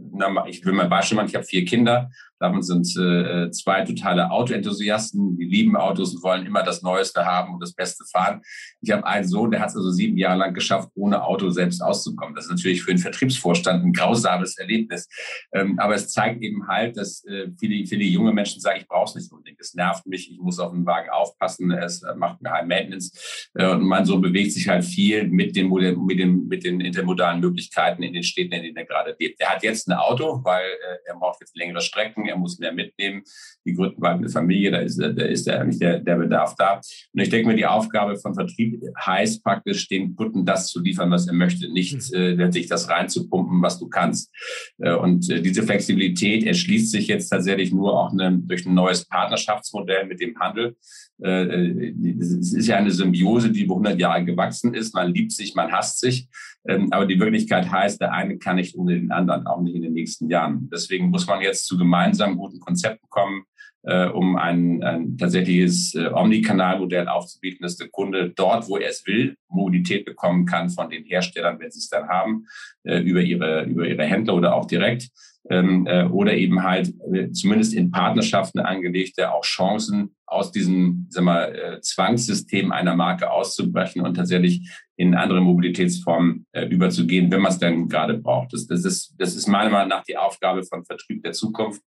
ich 0.47 0.65
will 0.65 0.73
mal 0.73 0.87
Beispiel 0.87 1.17
machen, 1.17 1.27
ich 1.27 1.35
habe 1.35 1.45
vier 1.45 1.65
Kinder 1.65 2.09
Davon 2.43 2.61
sind 2.61 2.93
äh, 2.97 3.51
zwei 3.51 3.85
totale 3.85 4.29
Autoenthusiasten, 4.29 5.37
die 5.37 5.45
lieben 5.45 5.77
Autos 5.77 6.13
und 6.13 6.23
wollen 6.23 6.45
immer 6.45 6.61
das 6.61 6.81
Neueste 6.81 7.25
haben 7.25 7.53
und 7.53 7.63
das 7.63 7.73
Beste 7.73 8.03
fahren. 8.11 8.41
Ich 8.81 8.91
habe 8.91 9.05
einen 9.05 9.25
Sohn, 9.25 9.49
der 9.49 9.61
hat 9.61 9.69
es 9.69 9.77
also 9.77 9.89
sieben 9.91 10.17
Jahre 10.17 10.39
lang 10.39 10.53
geschafft, 10.53 10.89
ohne 10.93 11.23
Auto 11.23 11.51
selbst 11.51 11.81
auszukommen. 11.81 12.35
Das 12.35 12.43
ist 12.43 12.51
natürlich 12.51 12.83
für 12.83 12.91
einen 12.91 12.99
Vertriebsvorstand 12.99 13.85
ein 13.85 13.93
grausames 13.93 14.57
Erlebnis. 14.57 15.07
Ähm, 15.53 15.79
aber 15.79 15.95
es 15.95 16.09
zeigt 16.09 16.41
eben 16.41 16.67
halt, 16.67 16.97
dass 16.97 17.23
äh, 17.23 17.47
viele, 17.57 17.85
viele 17.87 18.03
junge 18.03 18.33
Menschen 18.33 18.59
sagen, 18.59 18.81
ich 18.81 18.89
brauche 18.89 19.05
es 19.05 19.15
nicht 19.15 19.31
unbedingt. 19.31 19.61
Es 19.61 19.73
nervt 19.73 20.05
mich, 20.05 20.29
ich 20.29 20.37
muss 20.37 20.59
auf 20.59 20.73
den 20.73 20.85
Wagen 20.85 21.11
aufpassen, 21.11 21.71
es 21.71 22.03
äh, 22.03 22.13
macht 22.13 22.41
mir 22.41 22.51
High 22.51 22.67
Maintenance. 22.67 23.49
Äh, 23.53 23.69
und 23.69 23.83
mein 23.83 24.03
Sohn 24.03 24.19
bewegt 24.19 24.51
sich 24.51 24.67
halt 24.67 24.83
viel 24.83 25.29
mit 25.29 25.55
den, 25.55 25.69
mit 25.69 26.19
den, 26.19 26.45
mit 26.49 26.65
den 26.65 26.81
intermodalen 26.81 27.39
Möglichkeiten 27.39 28.03
in 28.03 28.11
den 28.11 28.23
Städten, 28.23 28.51
in 28.51 28.63
denen 28.63 28.75
er 28.75 28.85
gerade 28.85 29.15
lebt. 29.17 29.39
Er 29.39 29.51
hat 29.51 29.63
jetzt 29.63 29.87
ein 29.87 29.93
Auto, 29.93 30.41
weil 30.43 30.65
äh, 30.65 30.97
er 31.05 31.15
braucht 31.15 31.39
jetzt 31.39 31.55
längere 31.55 31.79
Strecken 31.79 32.32
er 32.33 32.39
muss 32.39 32.59
mehr 32.59 32.73
mitnehmen. 32.73 33.23
Die 33.65 33.73
gründen 33.73 34.01
bald 34.01 34.17
eine 34.17 34.29
Familie, 34.29 34.71
da 34.71 34.79
ist, 34.79 34.99
da 34.99 35.07
ist 35.07 35.47
ja 35.47 35.59
eigentlich 35.59 35.79
der, 35.79 35.99
der 35.99 36.15
Bedarf 36.17 36.55
da. 36.57 36.75
Und 37.13 37.21
ich 37.21 37.29
denke 37.29 37.47
mir, 37.47 37.55
die 37.55 37.65
Aufgabe 37.65 38.17
von 38.17 38.33
Vertrieb 38.33 38.81
heißt 38.99 39.43
praktisch, 39.43 39.87
den 39.87 40.15
Kunden 40.15 40.45
das 40.45 40.67
zu 40.67 40.81
liefern, 40.81 41.11
was 41.11 41.27
er 41.27 41.33
möchte, 41.33 41.71
nicht 41.71 42.11
mhm. 42.11 42.17
äh, 42.17 42.31
letztlich 42.31 42.67
das 42.67 42.89
reinzupumpen, 42.89 43.61
was 43.61 43.79
du 43.79 43.87
kannst. 43.87 44.31
Äh, 44.79 44.93
und 44.95 45.29
äh, 45.29 45.41
diese 45.41 45.63
Flexibilität 45.63 46.45
erschließt 46.45 46.91
sich 46.91 47.07
jetzt 47.07 47.29
tatsächlich 47.29 47.71
nur 47.71 47.97
auch 47.97 48.11
eine, 48.11 48.37
durch 48.39 48.65
ein 48.65 48.73
neues 48.73 49.05
Partnerschaftsmodell 49.05 50.05
mit 50.05 50.19
dem 50.19 50.39
Handel. 50.39 50.75
Äh, 51.23 51.43
äh, 51.43 52.17
es 52.19 52.53
ist 52.53 52.67
ja 52.67 52.77
eine 52.77 52.91
Symbiose, 52.91 53.51
die 53.51 53.63
über 53.63 53.75
100 53.75 53.99
Jahre 53.99 54.25
gewachsen 54.25 54.73
ist. 54.73 54.93
Man 54.93 55.13
liebt 55.13 55.31
sich, 55.31 55.55
man 55.55 55.71
hasst 55.71 55.99
sich. 55.99 56.27
Ähm, 56.65 56.87
aber 56.91 57.05
die 57.05 57.19
Wirklichkeit 57.19 57.69
heißt, 57.69 57.99
der 57.99 58.13
eine 58.13 58.37
kann 58.37 58.55
nicht 58.55 58.75
ohne 58.75 58.93
den 58.93 59.11
anderen, 59.11 59.45
auch 59.47 59.61
nicht 59.61 59.75
in 59.75 59.81
den 59.81 59.93
nächsten 59.93 60.29
Jahren. 60.29 60.69
Deswegen 60.71 61.09
muss 61.09 61.27
man 61.27 61.41
jetzt 61.41 61.65
zu 61.65 61.77
gemeinsamen 61.77 62.22
guten 62.37 62.59
Konzepten 62.59 63.07
kommen, 63.09 63.43
äh, 63.83 64.07
um 64.07 64.35
ein, 64.35 64.83
ein 64.83 65.17
tatsächliches 65.17 65.95
Omnikanalmodell 65.95 67.07
aufzubieten, 67.07 67.63
dass 67.63 67.77
der 67.77 67.89
Kunde 67.89 68.31
dort, 68.31 68.67
wo 68.67 68.77
er 68.77 68.89
es 68.89 69.05
will, 69.05 69.35
Mobilität 69.49 70.05
bekommen 70.05 70.45
kann 70.45 70.69
von 70.69 70.89
den 70.89 71.03
Herstellern, 71.03 71.59
wenn 71.59 71.71
sie 71.71 71.79
es 71.79 71.89
dann 71.89 72.07
haben, 72.07 72.45
über 72.83 73.21
ihre, 73.21 73.63
über 73.63 73.87
ihre 73.87 74.03
Händler 74.03 74.35
oder 74.35 74.55
auch 74.55 74.65
direkt 74.65 75.09
ähm, 75.49 75.85
äh, 75.87 76.05
oder 76.05 76.33
eben 76.33 76.63
halt 76.63 76.93
äh, 77.13 77.31
zumindest 77.31 77.73
in 77.73 77.91
Partnerschaften 77.91 78.59
angelegte 78.59 79.33
auch 79.33 79.43
Chancen 79.43 80.15
aus 80.25 80.51
diesem 80.51 81.07
sag 81.09 81.23
mal, 81.23 81.55
äh, 81.55 81.81
Zwangssystem 81.81 82.71
einer 82.71 82.95
Marke 82.95 83.29
auszubrechen 83.29 84.01
und 84.01 84.15
tatsächlich 84.15 84.69
in 84.95 85.15
andere 85.15 85.41
Mobilitätsformen 85.41 86.45
äh, 86.53 86.65
überzugehen, 86.67 87.31
wenn 87.31 87.41
man 87.41 87.51
es 87.51 87.59
dann 87.59 87.87
gerade 87.87 88.17
braucht. 88.17 88.53
Das, 88.53 88.67
das, 88.67 88.85
ist, 88.85 89.15
das 89.17 89.35
ist 89.35 89.47
meiner 89.47 89.69
Meinung 89.69 89.89
nach 89.89 90.03
die 90.03 90.17
Aufgabe 90.17 90.63
von 90.63 90.85
Vertrieb 90.85 91.23
der 91.23 91.33
Zukunft, 91.33 91.81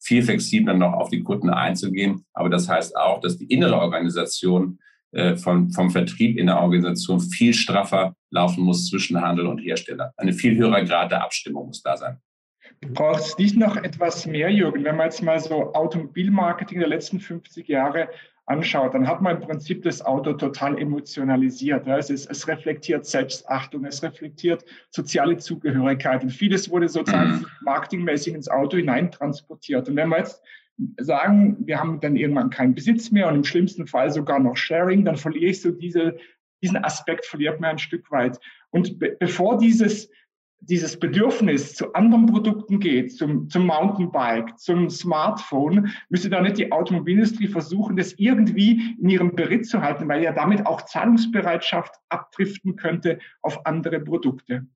viel 0.00 0.22
flexibler 0.22 0.74
noch 0.74 0.92
auf 0.92 1.10
die 1.10 1.22
Kunden 1.22 1.50
einzugehen. 1.50 2.24
Aber 2.32 2.50
das 2.50 2.68
heißt 2.68 2.96
auch, 2.96 3.20
dass 3.20 3.38
die 3.38 3.46
innere 3.46 3.78
Organisation 3.80 4.78
äh, 5.12 5.36
vom, 5.36 5.70
vom 5.70 5.90
Vertrieb 5.90 6.38
in 6.38 6.46
der 6.46 6.60
Organisation 6.60 7.20
viel 7.20 7.54
straffer 7.54 8.14
laufen 8.30 8.64
muss 8.64 8.88
zwischen 8.88 9.20
Handel 9.20 9.46
und 9.46 9.58
Hersteller. 9.58 10.12
Eine 10.16 10.32
viel 10.32 10.56
höhere 10.56 10.84
Grad 10.84 11.12
der 11.12 11.24
Abstimmung 11.24 11.66
muss 11.68 11.82
da 11.82 11.96
sein. 11.96 12.18
Braucht 12.80 13.20
es 13.20 13.38
nicht 13.38 13.56
noch 13.56 13.76
etwas 13.76 14.26
mehr, 14.26 14.50
Jürgen? 14.50 14.84
Wenn 14.84 14.96
man 14.96 15.06
jetzt 15.06 15.22
mal 15.22 15.40
so 15.40 15.72
Automobilmarketing 15.72 16.78
der 16.78 16.88
letzten 16.88 17.20
50 17.20 17.68
Jahre 17.68 18.08
anschaut, 18.46 18.94
dann 18.94 19.08
hat 19.08 19.20
man 19.20 19.36
im 19.36 19.42
Prinzip 19.42 19.82
das 19.82 20.04
Auto 20.04 20.32
total 20.34 20.78
emotionalisiert. 20.78 21.86
Es, 21.86 22.10
ist, 22.10 22.30
es 22.30 22.46
reflektiert 22.46 23.04
Selbstachtung, 23.04 23.84
es 23.84 24.02
reflektiert 24.02 24.64
soziale 24.90 25.36
Zugehörigkeit 25.36 26.22
und 26.22 26.30
vieles 26.30 26.70
wurde 26.70 26.88
sozusagen 26.88 27.44
marketingmäßig 27.62 28.34
ins 28.34 28.48
Auto 28.48 28.76
hineintransportiert. 28.76 29.88
Und 29.88 29.96
wenn 29.96 30.08
wir 30.10 30.18
jetzt 30.18 30.42
sagen, 30.98 31.56
wir 31.66 31.80
haben 31.80 32.00
dann 32.00 32.16
irgendwann 32.16 32.50
keinen 32.50 32.74
Besitz 32.74 33.10
mehr 33.10 33.28
und 33.28 33.34
im 33.34 33.44
schlimmsten 33.44 33.86
Fall 33.86 34.10
sogar 34.10 34.38
noch 34.38 34.56
Sharing, 34.56 35.04
dann 35.04 35.16
verliere 35.16 35.50
ich 35.50 35.62
so 35.62 35.70
diese, 35.72 36.16
diesen 36.62 36.84
Aspekt, 36.84 37.24
verliert 37.24 37.60
man 37.60 37.70
ein 37.70 37.78
Stück 37.78 38.10
weit. 38.12 38.38
Und 38.70 38.98
be 38.98 39.16
bevor 39.18 39.58
dieses 39.58 40.10
dieses 40.68 40.98
Bedürfnis 40.98 41.74
zu 41.74 41.92
anderen 41.94 42.26
Produkten 42.26 42.80
geht, 42.80 43.16
zum, 43.16 43.48
zum 43.48 43.66
Mountainbike, 43.66 44.58
zum 44.58 44.90
Smartphone, 44.90 45.92
müsste 46.08 46.28
da 46.28 46.40
nicht 46.40 46.58
die 46.58 46.72
Automobilindustrie 46.72 47.48
versuchen, 47.48 47.96
das 47.96 48.14
irgendwie 48.14 48.96
in 49.00 49.08
ihrem 49.08 49.34
Beritt 49.34 49.66
zu 49.66 49.80
halten, 49.80 50.08
weil 50.08 50.22
ja 50.22 50.32
damit 50.32 50.66
auch 50.66 50.82
Zahlungsbereitschaft 50.82 51.94
abdriften 52.08 52.76
könnte 52.76 53.18
auf 53.42 53.64
andere 53.66 54.00
Produkte. 54.00 54.66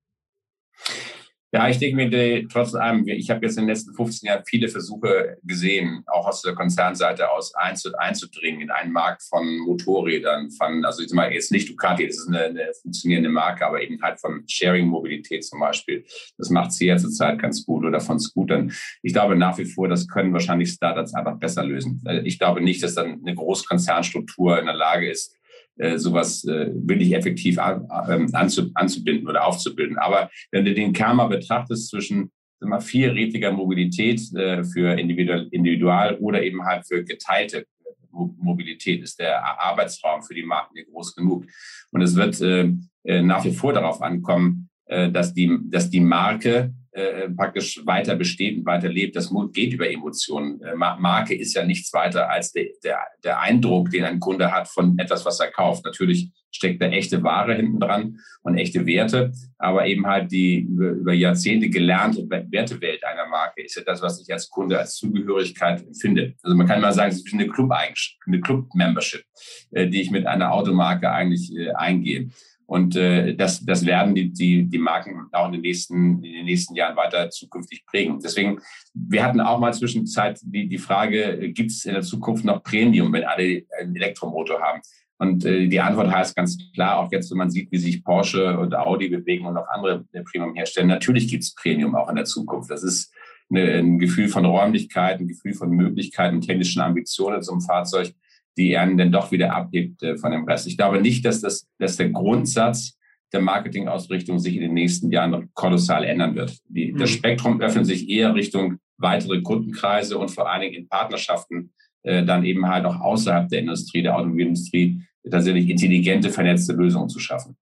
Ja, 1.52 1.69
ich 1.69 1.78
denke 1.78 1.97
mir 1.97 2.49
trotz 2.49 2.75
allem, 2.76 3.09
ich 3.09 3.28
habe 3.28 3.45
jetzt 3.45 3.59
in 3.59 3.64
den 3.64 3.71
letzten 3.71 3.92
15 3.92 4.28
Jahren 4.28 4.45
viele 4.47 4.69
Versuche 4.69 5.37
gesehen, 5.42 6.04
auch 6.07 6.28
aus 6.28 6.42
der 6.42 6.54
Konzernseite 6.54 7.28
aus 7.28 7.52
einzudringen 7.57 8.61
in 8.61 8.71
einen 8.71 8.92
Markt 8.92 9.25
von 9.25 9.59
Motorrädern, 9.59 10.52
von, 10.52 10.85
also 10.85 11.02
ich 11.02 11.09
sag 11.09 11.16
mal 11.16 11.33
jetzt 11.33 11.50
nicht 11.50 11.69
Ducati, 11.69 12.07
das 12.07 12.19
ist 12.19 12.28
eine, 12.28 12.45
eine 12.45 12.71
funktionierende 12.80 13.30
Marke, 13.30 13.66
aber 13.66 13.83
eben 13.83 14.00
halt 14.00 14.21
von 14.21 14.45
Sharing-Mobilität 14.47 15.45
zum 15.45 15.59
Beispiel. 15.59 16.04
Das 16.38 16.50
macht 16.50 16.71
sie 16.73 16.87
ja 16.87 16.97
zurzeit 16.99 17.40
ganz 17.40 17.66
gut 17.66 17.85
oder 17.85 17.99
von 17.99 18.21
Scootern. 18.21 18.73
Ich 19.02 19.12
glaube 19.12 19.35
nach 19.35 19.59
wie 19.59 19.64
vor, 19.64 19.88
das 19.88 20.07
können 20.07 20.33
wahrscheinlich 20.33 20.71
Startups 20.71 21.14
einfach 21.14 21.37
besser 21.37 21.64
lösen. 21.64 22.00
Ich 22.23 22.38
glaube 22.38 22.61
nicht, 22.61 22.80
dass 22.85 22.95
dann 22.95 23.23
eine 23.25 23.35
Großkonzernstruktur 23.35 24.61
in 24.61 24.66
der 24.66 24.76
Lage 24.76 25.11
ist, 25.11 25.39
äh, 25.80 25.99
sowas 25.99 26.44
äh, 26.44 26.70
wirklich 26.75 27.14
effektiv 27.14 27.58
an, 27.58 27.87
anzu, 28.32 28.70
anzubinden 28.75 29.28
oder 29.28 29.46
aufzubilden. 29.46 29.99
Aber 29.99 30.30
wenn 30.50 30.64
du 30.64 30.75
den 30.75 30.92
Kern 30.92 31.16
betrachtest 31.28 31.88
zwischen 31.88 32.30
mal, 32.60 32.80
vierrädriger 32.80 33.52
Mobilität 33.52 34.20
äh, 34.34 34.62
für 34.64 34.99
Individual, 34.99 35.49
Individual 35.50 36.16
oder 36.18 36.42
eben 36.42 36.64
halt 36.64 36.87
für 36.87 37.04
geteilte 37.04 37.66
Mobilität 38.12 39.02
ist 39.02 39.20
der 39.20 39.42
Arbeitsraum 39.60 40.22
für 40.22 40.34
die 40.34 40.42
Marken 40.42 40.75
groß 40.90 41.14
genug. 41.14 41.46
Und 41.92 42.02
es 42.02 42.16
wird 42.16 42.40
äh, 42.40 42.72
äh 43.04 43.22
nach 43.22 43.44
wie 43.44 43.52
vor 43.52 43.72
darauf 43.72 44.02
ankommen, 44.02 44.68
äh, 44.87 45.10
dass, 45.10 45.32
die, 45.32 45.58
dass 45.64 45.90
die 45.90 46.00
Marke 46.00 46.75
äh, 46.92 47.28
praktisch 47.30 47.80
weiter 47.85 48.16
besteht 48.16 48.59
und 48.59 48.66
weiter 48.66 48.88
lebt. 48.88 49.14
Das 49.14 49.32
geht 49.52 49.73
über 49.73 49.88
Emotionen. 49.88 50.61
Äh, 50.61 50.75
Marke 50.75 51.35
ist 51.35 51.54
ja 51.54 51.64
nichts 51.64 51.92
weiter 51.92 52.28
als 52.28 52.52
der, 52.52 52.66
der, 52.82 52.99
der 53.23 53.40
Eindruck, 53.40 53.90
den 53.90 54.04
ein 54.04 54.18
Kunde 54.18 54.50
hat 54.50 54.66
von 54.66 54.99
etwas, 54.99 55.25
was 55.25 55.38
er 55.38 55.52
kauft. 55.52 55.85
Natürlich 55.85 56.30
steckt 56.50 56.82
da 56.82 56.87
echte 56.87 57.23
Ware 57.23 57.54
hinten 57.54 57.78
dran 57.78 58.18
und 58.42 58.59
echte 58.59 58.87
Werte, 58.87 59.32
aber 59.59 59.87
eben 59.87 60.06
halt 60.06 60.32
die 60.32 60.61
über, 60.61 61.12
Jahrzehnte 61.12 61.70
gelernte 61.70 62.28
Wertewelt 62.28 63.04
einer 63.04 63.28
Marke 63.28 63.62
ist 63.62 63.76
ja 63.76 63.82
das, 63.85 64.02
was 64.02 64.20
ich 64.20 64.32
als 64.32 64.50
Kunde 64.50 64.78
als 64.78 64.97
Zugehörigkeit 64.97 65.87
empfinde. 65.87 66.35
Also 66.42 66.56
man 66.56 66.66
kann 66.66 66.80
mal 66.80 66.92
sagen, 66.92 67.12
es 67.12 67.25
ist 67.25 67.32
eine 67.32 67.47
Club 67.47 67.70
eine 67.70 68.40
Club-Membership, 68.40 69.25
äh, 69.70 69.87
die 69.87 70.00
ich 70.00 70.11
mit 70.11 70.26
einer 70.26 70.52
Automarke 70.52 71.11
eigentlich 71.11 71.54
äh, 71.56 71.70
eingehe. 71.70 72.30
Und 72.70 72.94
äh, 72.94 73.34
das, 73.34 73.64
das 73.64 73.84
werden 73.84 74.14
die, 74.14 74.32
die, 74.32 74.62
die 74.64 74.78
Marken 74.78 75.26
auch 75.32 75.46
in 75.46 75.54
den, 75.54 75.62
nächsten, 75.62 76.22
in 76.22 76.32
den 76.32 76.44
nächsten 76.44 76.76
Jahren 76.76 76.96
weiter 76.96 77.28
zukünftig 77.28 77.84
prägen. 77.84 78.20
Deswegen, 78.22 78.60
wir 78.94 79.24
hatten 79.24 79.40
auch 79.40 79.58
mal 79.58 79.74
zwischenzeit 79.74 80.38
die, 80.44 80.68
die 80.68 80.78
Frage, 80.78 81.50
gibt 81.52 81.72
es 81.72 81.84
in 81.84 81.94
der 81.94 82.02
Zukunft 82.02 82.44
noch 82.44 82.62
Premium, 82.62 83.12
wenn 83.12 83.24
alle 83.24 83.64
einen 83.80 83.96
Elektromotor 83.96 84.60
haben? 84.60 84.80
Und 85.18 85.44
äh, 85.44 85.66
die 85.66 85.80
Antwort 85.80 86.14
heißt 86.14 86.36
ganz 86.36 86.58
klar, 86.72 87.00
auch 87.00 87.10
jetzt, 87.10 87.28
wenn 87.32 87.38
man 87.38 87.50
sieht, 87.50 87.72
wie 87.72 87.78
sich 87.78 88.04
Porsche 88.04 88.56
und 88.56 88.72
Audi 88.76 89.08
bewegen 89.08 89.46
und 89.46 89.56
auch 89.56 89.66
andere 89.68 90.04
Premium 90.30 90.54
herstellen, 90.54 90.86
natürlich 90.86 91.26
gibt 91.26 91.42
es 91.42 91.52
Premium 91.56 91.96
auch 91.96 92.08
in 92.08 92.14
der 92.14 92.24
Zukunft. 92.24 92.70
Das 92.70 92.84
ist 92.84 93.12
eine, 93.50 93.64
ein 93.78 93.98
Gefühl 93.98 94.28
von 94.28 94.44
Räumlichkeit, 94.44 95.18
ein 95.18 95.26
Gefühl 95.26 95.54
von 95.54 95.70
Möglichkeiten, 95.70 96.40
technischen 96.40 96.82
Ambitionen 96.82 97.42
zum 97.42 97.60
Fahrzeug 97.60 98.14
die 98.60 98.76
einen 98.76 98.96
dann 98.96 99.12
doch 99.12 99.32
wieder 99.32 99.54
abhebt 99.54 100.02
äh, 100.02 100.16
von 100.16 100.32
dem 100.32 100.44
Rest. 100.44 100.66
Ich 100.66 100.76
glaube 100.76 101.00
nicht, 101.00 101.24
dass, 101.24 101.40
das, 101.40 101.68
dass 101.78 101.96
der 101.96 102.10
Grundsatz 102.10 102.96
der 103.32 103.40
Marketingausrichtung 103.40 104.38
sich 104.38 104.56
in 104.56 104.62
den 104.62 104.74
nächsten 104.74 105.10
Jahren 105.10 105.50
kolossal 105.54 106.04
ändern 106.04 106.34
wird. 106.34 106.58
Die, 106.68 106.92
mhm. 106.92 106.98
Das 106.98 107.10
Spektrum 107.10 107.60
öffnet 107.60 107.86
sich 107.86 108.08
eher 108.08 108.34
Richtung 108.34 108.78
weitere 108.98 109.40
Kundenkreise 109.40 110.18
und 110.18 110.30
vor 110.30 110.50
allen 110.50 110.62
Dingen 110.62 110.74
in 110.74 110.88
Partnerschaften 110.88 111.72
äh, 112.02 112.24
dann 112.24 112.44
eben 112.44 112.66
halt 112.68 112.84
auch 112.84 113.00
außerhalb 113.00 113.48
der 113.48 113.60
Industrie, 113.60 114.02
der 114.02 114.16
Automobilindustrie, 114.16 115.02
tatsächlich 115.30 115.68
intelligente, 115.68 116.30
vernetzte 116.30 116.72
Lösungen 116.72 117.08
zu 117.08 117.18
schaffen. 117.18 117.56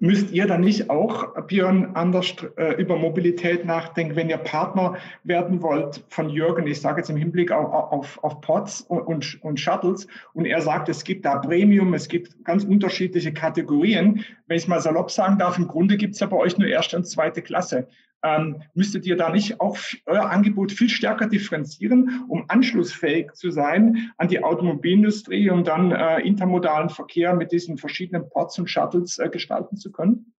Müsst 0.00 0.32
ihr 0.32 0.46
dann 0.46 0.62
nicht 0.62 0.88
auch, 0.88 1.34
Björn, 1.46 1.90
anders 1.94 2.34
äh, 2.56 2.72
über 2.80 2.96
Mobilität 2.96 3.66
nachdenken, 3.66 4.16
wenn 4.16 4.30
ihr 4.30 4.38
Partner 4.38 4.96
werden 5.24 5.60
wollt 5.60 6.02
von 6.08 6.30
Jürgen, 6.30 6.66
ich 6.66 6.80
sage 6.80 7.00
jetzt 7.00 7.10
im 7.10 7.16
Hinblick 7.16 7.52
auf, 7.52 7.92
auf, 7.92 8.24
auf 8.24 8.40
Pods 8.40 8.80
und, 8.80 9.00
und, 9.00 9.44
und 9.44 9.60
Shuttles, 9.60 10.06
und 10.32 10.46
er 10.46 10.62
sagt, 10.62 10.88
es 10.88 11.04
gibt 11.04 11.26
da 11.26 11.36
Premium, 11.36 11.92
es 11.92 12.08
gibt 12.08 12.44
ganz 12.46 12.64
unterschiedliche 12.64 13.34
Kategorien. 13.34 14.24
Wenn 14.46 14.56
ich 14.56 14.68
mal 14.68 14.80
salopp 14.80 15.10
sagen 15.10 15.38
darf, 15.38 15.58
im 15.58 15.68
Grunde 15.68 15.98
gibt 15.98 16.14
es 16.14 16.20
ja 16.20 16.28
bei 16.28 16.38
euch 16.38 16.56
nur 16.56 16.68
erste 16.68 16.96
und 16.96 17.04
zweite 17.04 17.42
Klasse. 17.42 17.86
Ähm, 18.24 18.62
müsstet 18.72 19.04
ihr 19.04 19.16
da 19.16 19.28
nicht 19.28 19.60
auch 19.60 19.76
euer 20.06 20.30
Angebot 20.30 20.72
viel 20.72 20.88
stärker 20.88 21.28
differenzieren, 21.28 22.24
um 22.28 22.46
anschlussfähig 22.48 23.32
zu 23.34 23.50
sein 23.50 24.12
an 24.16 24.28
die 24.28 24.42
Automobilindustrie, 24.42 25.50
um 25.50 25.62
dann 25.62 25.92
äh, 25.92 26.20
intermodalen 26.20 26.88
Verkehr 26.88 27.34
mit 27.34 27.52
diesen 27.52 27.76
verschiedenen 27.76 28.26
Ports 28.30 28.58
und 28.58 28.70
Shuttles 28.70 29.18
äh, 29.18 29.28
gestalten 29.28 29.76
zu 29.76 29.92
können? 29.92 30.32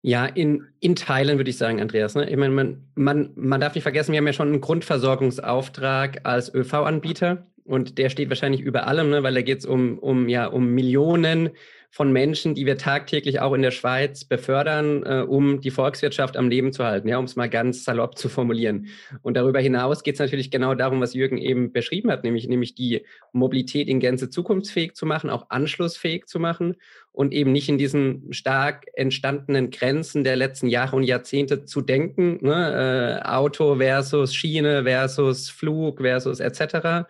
Ja, 0.00 0.24
in, 0.24 0.64
in 0.80 0.94
Teilen 0.94 1.36
würde 1.36 1.50
ich 1.50 1.58
sagen, 1.58 1.80
Andreas. 1.80 2.14
Ne? 2.14 2.30
Ich 2.30 2.36
meine, 2.36 2.54
man, 2.54 2.88
man, 2.94 3.32
man 3.34 3.60
darf 3.60 3.74
nicht 3.74 3.82
vergessen, 3.82 4.12
wir 4.12 4.18
haben 4.18 4.26
ja 4.26 4.32
schon 4.32 4.48
einen 4.48 4.60
Grundversorgungsauftrag 4.62 6.20
als 6.24 6.54
ÖV-Anbieter 6.54 7.46
und 7.64 7.98
der 7.98 8.08
steht 8.08 8.30
wahrscheinlich 8.30 8.62
über 8.62 8.86
allem, 8.86 9.10
ne? 9.10 9.22
weil 9.22 9.34
da 9.34 9.42
geht 9.42 9.58
es 9.58 9.66
um, 9.66 9.98
um, 9.98 10.28
ja, 10.28 10.46
um 10.46 10.68
Millionen 10.68 11.50
von 11.90 12.12
Menschen, 12.12 12.54
die 12.54 12.66
wir 12.66 12.76
tagtäglich 12.78 13.40
auch 13.40 13.54
in 13.54 13.62
der 13.62 13.70
Schweiz 13.70 14.24
befördern, 14.24 15.02
äh, 15.04 15.24
um 15.26 15.60
die 15.60 15.70
Volkswirtschaft 15.70 16.36
am 16.36 16.48
Leben 16.48 16.72
zu 16.72 16.84
halten, 16.84 17.08
ja, 17.08 17.18
um 17.18 17.24
es 17.24 17.36
mal 17.36 17.48
ganz 17.48 17.84
salopp 17.84 18.18
zu 18.18 18.28
formulieren. 18.28 18.88
Und 19.22 19.36
darüber 19.36 19.60
hinaus 19.60 20.02
geht 20.02 20.14
es 20.14 20.20
natürlich 20.20 20.50
genau 20.50 20.74
darum, 20.74 21.00
was 21.00 21.14
Jürgen 21.14 21.38
eben 21.38 21.72
beschrieben 21.72 22.10
hat, 22.10 22.24
nämlich, 22.24 22.48
nämlich 22.48 22.74
die 22.74 23.04
Mobilität 23.32 23.88
in 23.88 24.00
Gänze 24.00 24.30
zukunftsfähig 24.30 24.94
zu 24.94 25.06
machen, 25.06 25.30
auch 25.30 25.50
anschlussfähig 25.50 26.26
zu 26.26 26.38
machen 26.38 26.76
und 27.12 27.32
eben 27.32 27.50
nicht 27.50 27.68
in 27.68 27.78
diesen 27.78 28.32
stark 28.32 28.84
entstandenen 28.92 29.70
Grenzen 29.70 30.22
der 30.22 30.36
letzten 30.36 30.68
Jahre 30.68 30.96
und 30.96 31.02
Jahrzehnte 31.02 31.64
zu 31.64 31.80
denken, 31.80 32.38
ne? 32.42 33.20
äh, 33.22 33.26
Auto 33.26 33.76
versus 33.76 34.34
Schiene 34.34 34.84
versus 34.84 35.48
Flug 35.48 36.02
versus 36.02 36.40
etc., 36.40 37.06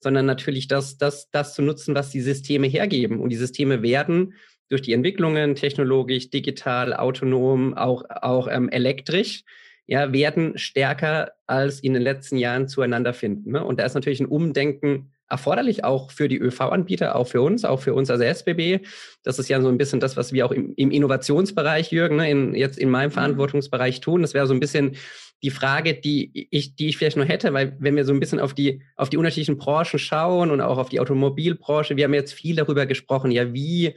sondern 0.00 0.26
natürlich 0.26 0.68
das, 0.68 0.98
das, 0.98 1.30
das 1.30 1.54
zu 1.54 1.62
nutzen, 1.62 1.94
was 1.94 2.10
die 2.10 2.20
Systeme 2.20 2.66
hergeben. 2.66 3.20
Und 3.20 3.30
die 3.30 3.36
Systeme 3.36 3.82
werden 3.82 4.34
durch 4.68 4.82
die 4.82 4.92
Entwicklungen 4.92 5.54
technologisch, 5.54 6.30
digital, 6.30 6.94
autonom, 6.94 7.74
auch, 7.74 8.04
auch 8.08 8.48
ähm, 8.50 8.68
elektrisch, 8.68 9.44
ja, 9.86 10.12
werden 10.12 10.56
stärker 10.56 11.32
als 11.46 11.80
in 11.80 11.94
den 11.94 12.02
letzten 12.02 12.36
Jahren 12.36 12.68
zueinander 12.68 13.12
finden. 13.12 13.52
Ne? 13.52 13.64
Und 13.64 13.80
da 13.80 13.84
ist 13.84 13.94
natürlich 13.94 14.20
ein 14.20 14.26
Umdenken 14.26 15.12
erforderlich, 15.30 15.84
auch 15.84 16.10
für 16.10 16.28
die 16.28 16.38
ÖV-Anbieter, 16.38 17.16
auch 17.16 17.28
für 17.28 17.40
uns, 17.40 17.64
auch 17.64 17.80
für 17.80 17.94
uns 17.94 18.10
als 18.10 18.20
SBB. 18.20 18.84
Das 19.22 19.38
ist 19.38 19.48
ja 19.48 19.60
so 19.60 19.68
ein 19.68 19.78
bisschen 19.78 20.00
das, 20.00 20.16
was 20.16 20.32
wir 20.32 20.44
auch 20.44 20.52
im, 20.52 20.74
im 20.76 20.90
Innovationsbereich, 20.90 21.92
Jürgen, 21.92 22.16
ne, 22.16 22.30
in, 22.30 22.54
jetzt 22.54 22.78
in 22.78 22.90
meinem 22.90 23.10
mhm. 23.10 23.14
Verantwortungsbereich 23.14 24.00
tun. 24.00 24.22
Das 24.22 24.34
wäre 24.34 24.46
so 24.46 24.54
ein 24.54 24.60
bisschen 24.60 24.96
die 25.42 25.50
Frage, 25.50 25.94
die 25.94 26.48
ich, 26.50 26.74
die 26.76 26.88
ich 26.88 26.98
vielleicht 26.98 27.16
noch 27.16 27.28
hätte, 27.28 27.54
weil 27.54 27.76
wenn 27.78 27.96
wir 27.96 28.04
so 28.04 28.12
ein 28.12 28.20
bisschen 28.20 28.40
auf 28.40 28.52
die, 28.52 28.82
auf 28.96 29.08
die 29.08 29.16
unterschiedlichen 29.16 29.56
Branchen 29.56 29.98
schauen 29.98 30.50
und 30.50 30.60
auch 30.60 30.76
auf 30.76 30.90
die 30.90 31.00
Automobilbranche, 31.00 31.96
wir 31.96 32.04
haben 32.04 32.14
jetzt 32.14 32.34
viel 32.34 32.56
darüber 32.56 32.84
gesprochen, 32.84 33.30
ja, 33.30 33.54
wie 33.54 33.94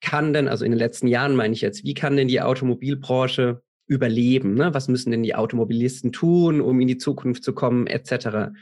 kann 0.00 0.32
denn, 0.32 0.48
also 0.48 0.64
in 0.64 0.72
den 0.72 0.78
letzten 0.78 1.06
Jahren 1.06 1.36
meine 1.36 1.54
ich 1.54 1.60
jetzt, 1.60 1.84
wie 1.84 1.94
kann 1.94 2.16
denn 2.16 2.28
die 2.28 2.40
Automobilbranche 2.40 3.62
überleben? 3.86 4.54
Ne? 4.54 4.74
Was 4.74 4.88
müssen 4.88 5.10
denn 5.10 5.22
die 5.22 5.34
Automobilisten 5.34 6.12
tun, 6.12 6.60
um 6.60 6.80
in 6.80 6.88
die 6.88 6.98
Zukunft 6.98 7.44
zu 7.44 7.54
kommen, 7.54 7.86
etc. 7.86 8.52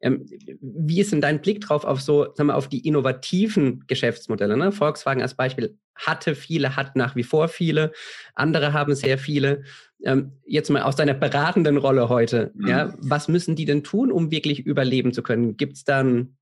Ähm, 0.00 0.26
wie 0.60 1.00
ist 1.00 1.12
denn 1.12 1.20
dein 1.20 1.40
Blick 1.40 1.60
drauf 1.60 1.84
auf 1.84 2.00
so, 2.00 2.24
sagen 2.34 2.48
wir, 2.48 2.56
auf 2.56 2.68
die 2.68 2.86
innovativen 2.86 3.84
Geschäftsmodelle? 3.86 4.56
Ne? 4.56 4.72
Volkswagen 4.72 5.22
als 5.22 5.34
Beispiel 5.34 5.78
hatte 5.94 6.34
viele, 6.34 6.76
hat 6.76 6.96
nach 6.96 7.16
wie 7.16 7.22
vor 7.22 7.48
viele, 7.48 7.92
andere 8.34 8.72
haben 8.72 8.94
sehr 8.94 9.18
viele. 9.18 9.64
Ähm, 10.02 10.32
jetzt 10.46 10.70
mal 10.70 10.82
aus 10.82 10.96
deiner 10.96 11.14
beratenden 11.14 11.76
Rolle 11.76 12.08
heute, 12.08 12.52
mhm. 12.54 12.68
ja, 12.68 12.94
was 12.98 13.28
müssen 13.28 13.56
die 13.56 13.66
denn 13.66 13.84
tun, 13.84 14.10
um 14.10 14.30
wirklich 14.30 14.60
überleben 14.60 15.12
zu 15.12 15.22
können? 15.22 15.58
Gibt 15.58 15.76
es 15.76 15.84
dann 15.84 16.36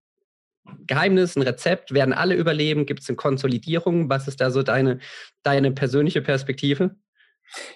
Geheimnis, 0.87 1.35
ein 1.35 1.43
Rezept? 1.43 1.93
Werden 1.93 2.15
alle 2.15 2.35
überleben? 2.35 2.87
Gibt 2.87 3.01
es 3.01 3.09
eine 3.09 3.17
Konsolidierung? 3.17 4.09
Was 4.09 4.29
ist 4.29 4.41
da 4.41 4.51
so 4.51 4.63
deine, 4.63 4.99
deine 5.43 5.73
persönliche 5.73 6.23
Perspektive? 6.23 6.95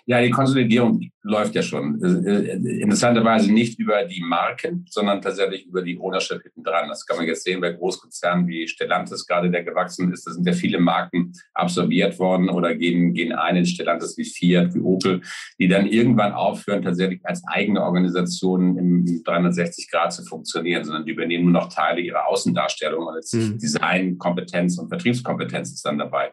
Ja, 0.06 0.20
die 0.20 0.30
Konsolidierung 0.30 1.00
läuft 1.22 1.54
ja 1.54 1.62
schon. 1.62 2.02
Äh, 2.02 2.54
interessanterweise 2.80 3.52
nicht 3.52 3.78
über 3.78 4.04
die 4.04 4.22
Marken, 4.22 4.84
sondern 4.88 5.22
tatsächlich 5.22 5.66
über 5.66 5.82
die 5.82 5.98
Ownership 5.98 6.42
hinten 6.42 6.64
dran. 6.64 6.88
Das 6.88 7.06
kann 7.06 7.16
man 7.16 7.26
jetzt 7.26 7.44
sehen 7.44 7.60
bei 7.60 7.72
Großkonzernen 7.72 8.46
wie 8.48 8.66
Stellantis 8.66 9.26
gerade, 9.26 9.50
der 9.50 9.62
gewachsen 9.62 10.12
ist. 10.12 10.26
Da 10.26 10.32
sind 10.32 10.46
ja 10.46 10.52
viele 10.52 10.80
Marken 10.80 11.32
absorbiert 11.54 12.18
worden 12.18 12.48
oder 12.48 12.74
gehen, 12.74 13.14
gehen 13.14 13.32
ein 13.32 13.56
in 13.56 13.66
Stellantis 13.66 14.16
wie 14.18 14.24
Fiat, 14.24 14.74
wie 14.74 14.80
Opel, 14.80 15.20
die 15.58 15.68
dann 15.68 15.86
irgendwann 15.86 16.32
aufhören, 16.32 16.82
tatsächlich 16.82 17.20
als 17.24 17.42
eigene 17.46 17.82
Organisation 17.82 18.76
im 18.76 19.22
360 19.24 19.90
Grad 19.90 20.12
zu 20.12 20.24
funktionieren, 20.24 20.84
sondern 20.84 21.04
die 21.04 21.12
übernehmen 21.12 21.44
nur 21.44 21.52
noch 21.52 21.72
Teile 21.72 22.00
ihrer 22.00 22.28
Außendarstellung 22.28 23.06
und 23.06 23.14
jetzt 23.14 23.34
mhm. 23.34 23.58
Design, 23.58 24.18
Kompetenz 24.18 24.78
und 24.78 24.88
Vertriebskompetenz 24.88 25.72
ist 25.72 25.84
dann 25.84 25.98
dabei. 25.98 26.32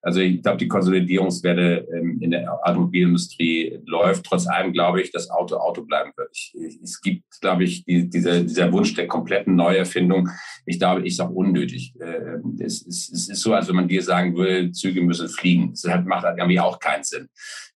Also 0.00 0.20
ich 0.20 0.42
glaube, 0.42 0.58
die 0.58 0.68
Konsolidierungswerte 0.68 1.86
ähm, 1.94 2.18
in 2.22 2.30
der 2.30 2.44
Automobilindustrie 2.80 3.80
läuft. 3.84 4.24
Trotz 4.24 4.46
allem 4.46 4.72
glaube 4.72 5.00
ich, 5.02 5.10
dass 5.12 5.30
Auto 5.30 5.56
Auto 5.56 5.82
bleiben 5.82 6.12
wird. 6.16 6.30
Ich, 6.32 6.54
es 6.82 7.00
gibt, 7.00 7.24
glaube 7.40 7.64
ich, 7.64 7.84
die, 7.84 8.08
dieser, 8.08 8.40
dieser 8.40 8.72
Wunsch 8.72 8.94
der 8.94 9.06
kompletten 9.06 9.54
Neuerfindung. 9.54 10.28
Ich 10.66 10.78
glaube, 10.78 11.06
ist 11.06 11.20
auch 11.20 11.30
unnötig. 11.30 11.94
Äh, 12.00 12.38
es, 12.60 12.82
ist, 12.82 13.12
es 13.12 13.28
ist 13.28 13.40
so, 13.40 13.52
als 13.52 13.68
wenn 13.68 13.76
man 13.76 13.88
dir 13.88 14.02
sagen 14.02 14.36
will, 14.36 14.72
Züge 14.72 15.02
müssen 15.02 15.28
fliegen. 15.28 15.72
Das 15.72 16.04
macht 16.04 16.24
irgendwie 16.24 16.60
auch 16.60 16.78
keinen 16.78 17.04
Sinn. 17.04 17.28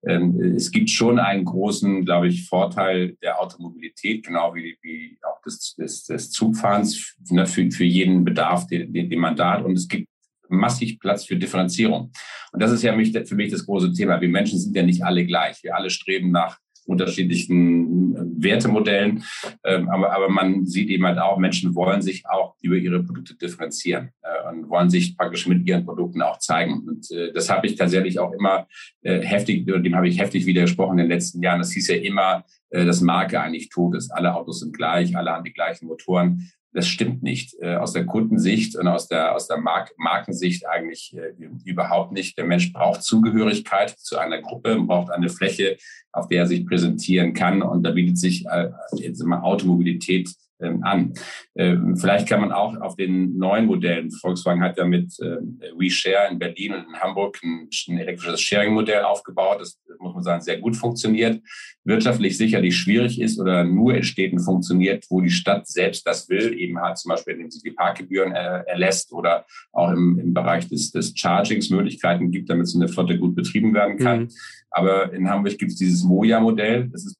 Ähm, 0.06 0.54
es 0.56 0.70
gibt 0.70 0.90
schon 0.90 1.18
einen 1.18 1.44
großen, 1.44 2.04
glaube 2.04 2.28
ich, 2.28 2.48
Vorteil 2.48 3.16
der 3.22 3.40
Automobilität, 3.40 4.24
genau 4.24 4.54
wie, 4.54 4.76
wie 4.82 5.18
auch 5.22 5.40
des, 5.42 5.74
des, 5.76 6.04
des 6.04 6.30
Zugfahrens 6.30 7.16
ne, 7.30 7.46
für, 7.46 7.70
für 7.70 7.84
jeden 7.84 8.24
Bedarf, 8.24 8.66
den, 8.66 8.92
den, 8.92 9.08
den 9.10 9.18
man 9.18 9.36
da 9.36 9.52
hat. 9.52 9.64
Und 9.64 9.76
es 9.76 9.88
gibt 9.88 10.08
massig 10.54 10.98
Platz 11.00 11.24
für 11.24 11.36
Differenzierung. 11.36 12.10
Und 12.52 12.62
das 12.62 12.70
ist 12.70 12.82
ja 12.82 12.92
für 12.92 13.34
mich 13.34 13.50
das 13.50 13.66
große 13.66 13.92
Thema. 13.92 14.20
Wir 14.20 14.28
Menschen 14.28 14.58
sind 14.58 14.76
ja 14.76 14.82
nicht 14.82 15.04
alle 15.04 15.26
gleich. 15.26 15.62
Wir 15.62 15.76
alle 15.76 15.90
streben 15.90 16.30
nach 16.30 16.58
unterschiedlichen 16.86 18.14
äh, 18.14 18.44
Wertemodellen. 18.44 19.24
Ähm, 19.64 19.88
aber, 19.88 20.12
aber 20.12 20.28
man 20.28 20.66
sieht 20.66 20.90
eben 20.90 21.04
halt 21.04 21.18
auch, 21.18 21.38
Menschen 21.38 21.74
wollen 21.74 22.02
sich 22.02 22.24
auch 22.28 22.54
über 22.60 22.76
ihre 22.76 23.02
Produkte 23.02 23.36
differenzieren 23.36 24.10
äh, 24.22 24.48
und 24.50 24.68
wollen 24.68 24.90
sich 24.90 25.16
praktisch 25.16 25.46
mit 25.46 25.66
ihren 25.66 25.84
Produkten 25.84 26.22
auch 26.22 26.38
zeigen. 26.38 26.84
Und 26.86 27.10
äh, 27.10 27.32
das 27.32 27.50
habe 27.50 27.66
ich 27.66 27.76
tatsächlich 27.76 28.18
auch 28.18 28.32
immer 28.32 28.66
heftig, 29.02 29.66
dem 29.66 29.96
habe 29.96 30.08
ich 30.08 30.18
heftig 30.18 30.46
widersprochen 30.46 30.98
in 30.98 31.04
den 31.04 31.08
letzten 31.08 31.42
Jahren. 31.42 31.58
Das 31.58 31.72
hieß 31.72 31.88
ja 31.88 31.96
immer, 31.96 32.44
dass 32.70 33.00
Marke 33.00 33.40
eigentlich 33.40 33.68
tot 33.68 33.94
ist. 33.96 34.10
Alle 34.10 34.34
Autos 34.34 34.60
sind 34.60 34.74
gleich, 34.74 35.16
alle 35.16 35.30
haben 35.30 35.44
die 35.44 35.52
gleichen 35.52 35.86
Motoren. 35.86 36.50
Das 36.74 36.88
stimmt 36.88 37.22
nicht. 37.22 37.54
Äh, 37.60 37.76
aus 37.76 37.92
der 37.92 38.04
Kundensicht 38.04 38.76
und 38.76 38.88
aus 38.88 39.06
der, 39.06 39.34
aus 39.34 39.46
der 39.46 39.58
Mark 39.58 39.92
Markensicht 39.96 40.66
eigentlich 40.66 41.16
äh, 41.16 41.32
überhaupt 41.64 42.12
nicht. 42.12 42.36
Der 42.36 42.44
Mensch 42.44 42.72
braucht 42.72 43.04
Zugehörigkeit 43.04 43.90
zu 43.90 44.18
einer 44.18 44.42
Gruppe, 44.42 44.76
braucht 44.80 45.12
eine 45.12 45.28
Fläche, 45.28 45.76
auf 46.12 46.26
der 46.26 46.40
er 46.40 46.46
sich 46.48 46.66
präsentieren 46.66 47.32
kann. 47.32 47.62
Und 47.62 47.84
da 47.84 47.92
bietet 47.92 48.18
sich 48.18 48.44
äh, 48.46 48.70
jetzt 48.96 49.20
immer 49.20 49.44
Automobilität 49.44 50.34
an. 50.60 51.14
Ähm, 51.56 51.96
vielleicht 51.96 52.28
kann 52.28 52.40
man 52.40 52.52
auch 52.52 52.76
auf 52.80 52.96
den 52.96 53.36
neuen 53.36 53.66
Modellen, 53.66 54.10
Volkswagen 54.10 54.62
hat 54.62 54.78
ja 54.78 54.84
mit 54.84 55.18
äh, 55.20 55.38
WeShare 55.76 56.30
in 56.30 56.38
Berlin 56.38 56.74
und 56.74 56.88
in 56.88 57.00
Hamburg 57.00 57.38
ein, 57.42 57.68
ein 57.88 57.98
elektrisches 57.98 58.40
Sharing-Modell 58.40 59.02
aufgebaut, 59.02 59.60
das 59.60 59.80
muss 59.98 60.14
man 60.14 60.22
sagen, 60.22 60.42
sehr 60.42 60.58
gut 60.58 60.76
funktioniert, 60.76 61.42
wirtschaftlich 61.84 62.38
sicherlich 62.38 62.76
schwierig 62.76 63.20
ist 63.20 63.38
oder 63.38 63.64
nur 63.64 63.94
in 63.94 64.02
Städten 64.02 64.38
funktioniert, 64.38 65.04
wo 65.10 65.20
die 65.20 65.30
Stadt 65.30 65.66
selbst 65.66 66.06
das 66.06 66.28
will, 66.28 66.58
eben 66.58 66.80
halt 66.80 66.98
zum 66.98 67.10
Beispiel, 67.10 67.34
indem 67.34 67.50
sie 67.50 67.62
die 67.62 67.74
Parkgebühren 67.74 68.32
äh, 68.32 68.62
erlässt 68.66 69.12
oder 69.12 69.44
auch 69.72 69.90
im, 69.90 70.18
im 70.18 70.34
Bereich 70.34 70.68
des, 70.68 70.92
des 70.92 71.12
Chargings 71.16 71.70
Möglichkeiten 71.70 72.30
gibt, 72.30 72.48
damit 72.48 72.68
so 72.68 72.78
eine 72.78 72.88
Flotte 72.88 73.18
gut 73.18 73.34
betrieben 73.34 73.74
werden 73.74 73.98
kann. 73.98 74.20
Mhm. 74.20 74.28
Aber 74.70 75.12
in 75.12 75.28
Hamburg 75.28 75.58
gibt 75.58 75.72
es 75.72 75.78
dieses 75.78 76.04
Moja-Modell, 76.04 76.88
das 76.88 77.06
ist 77.06 77.18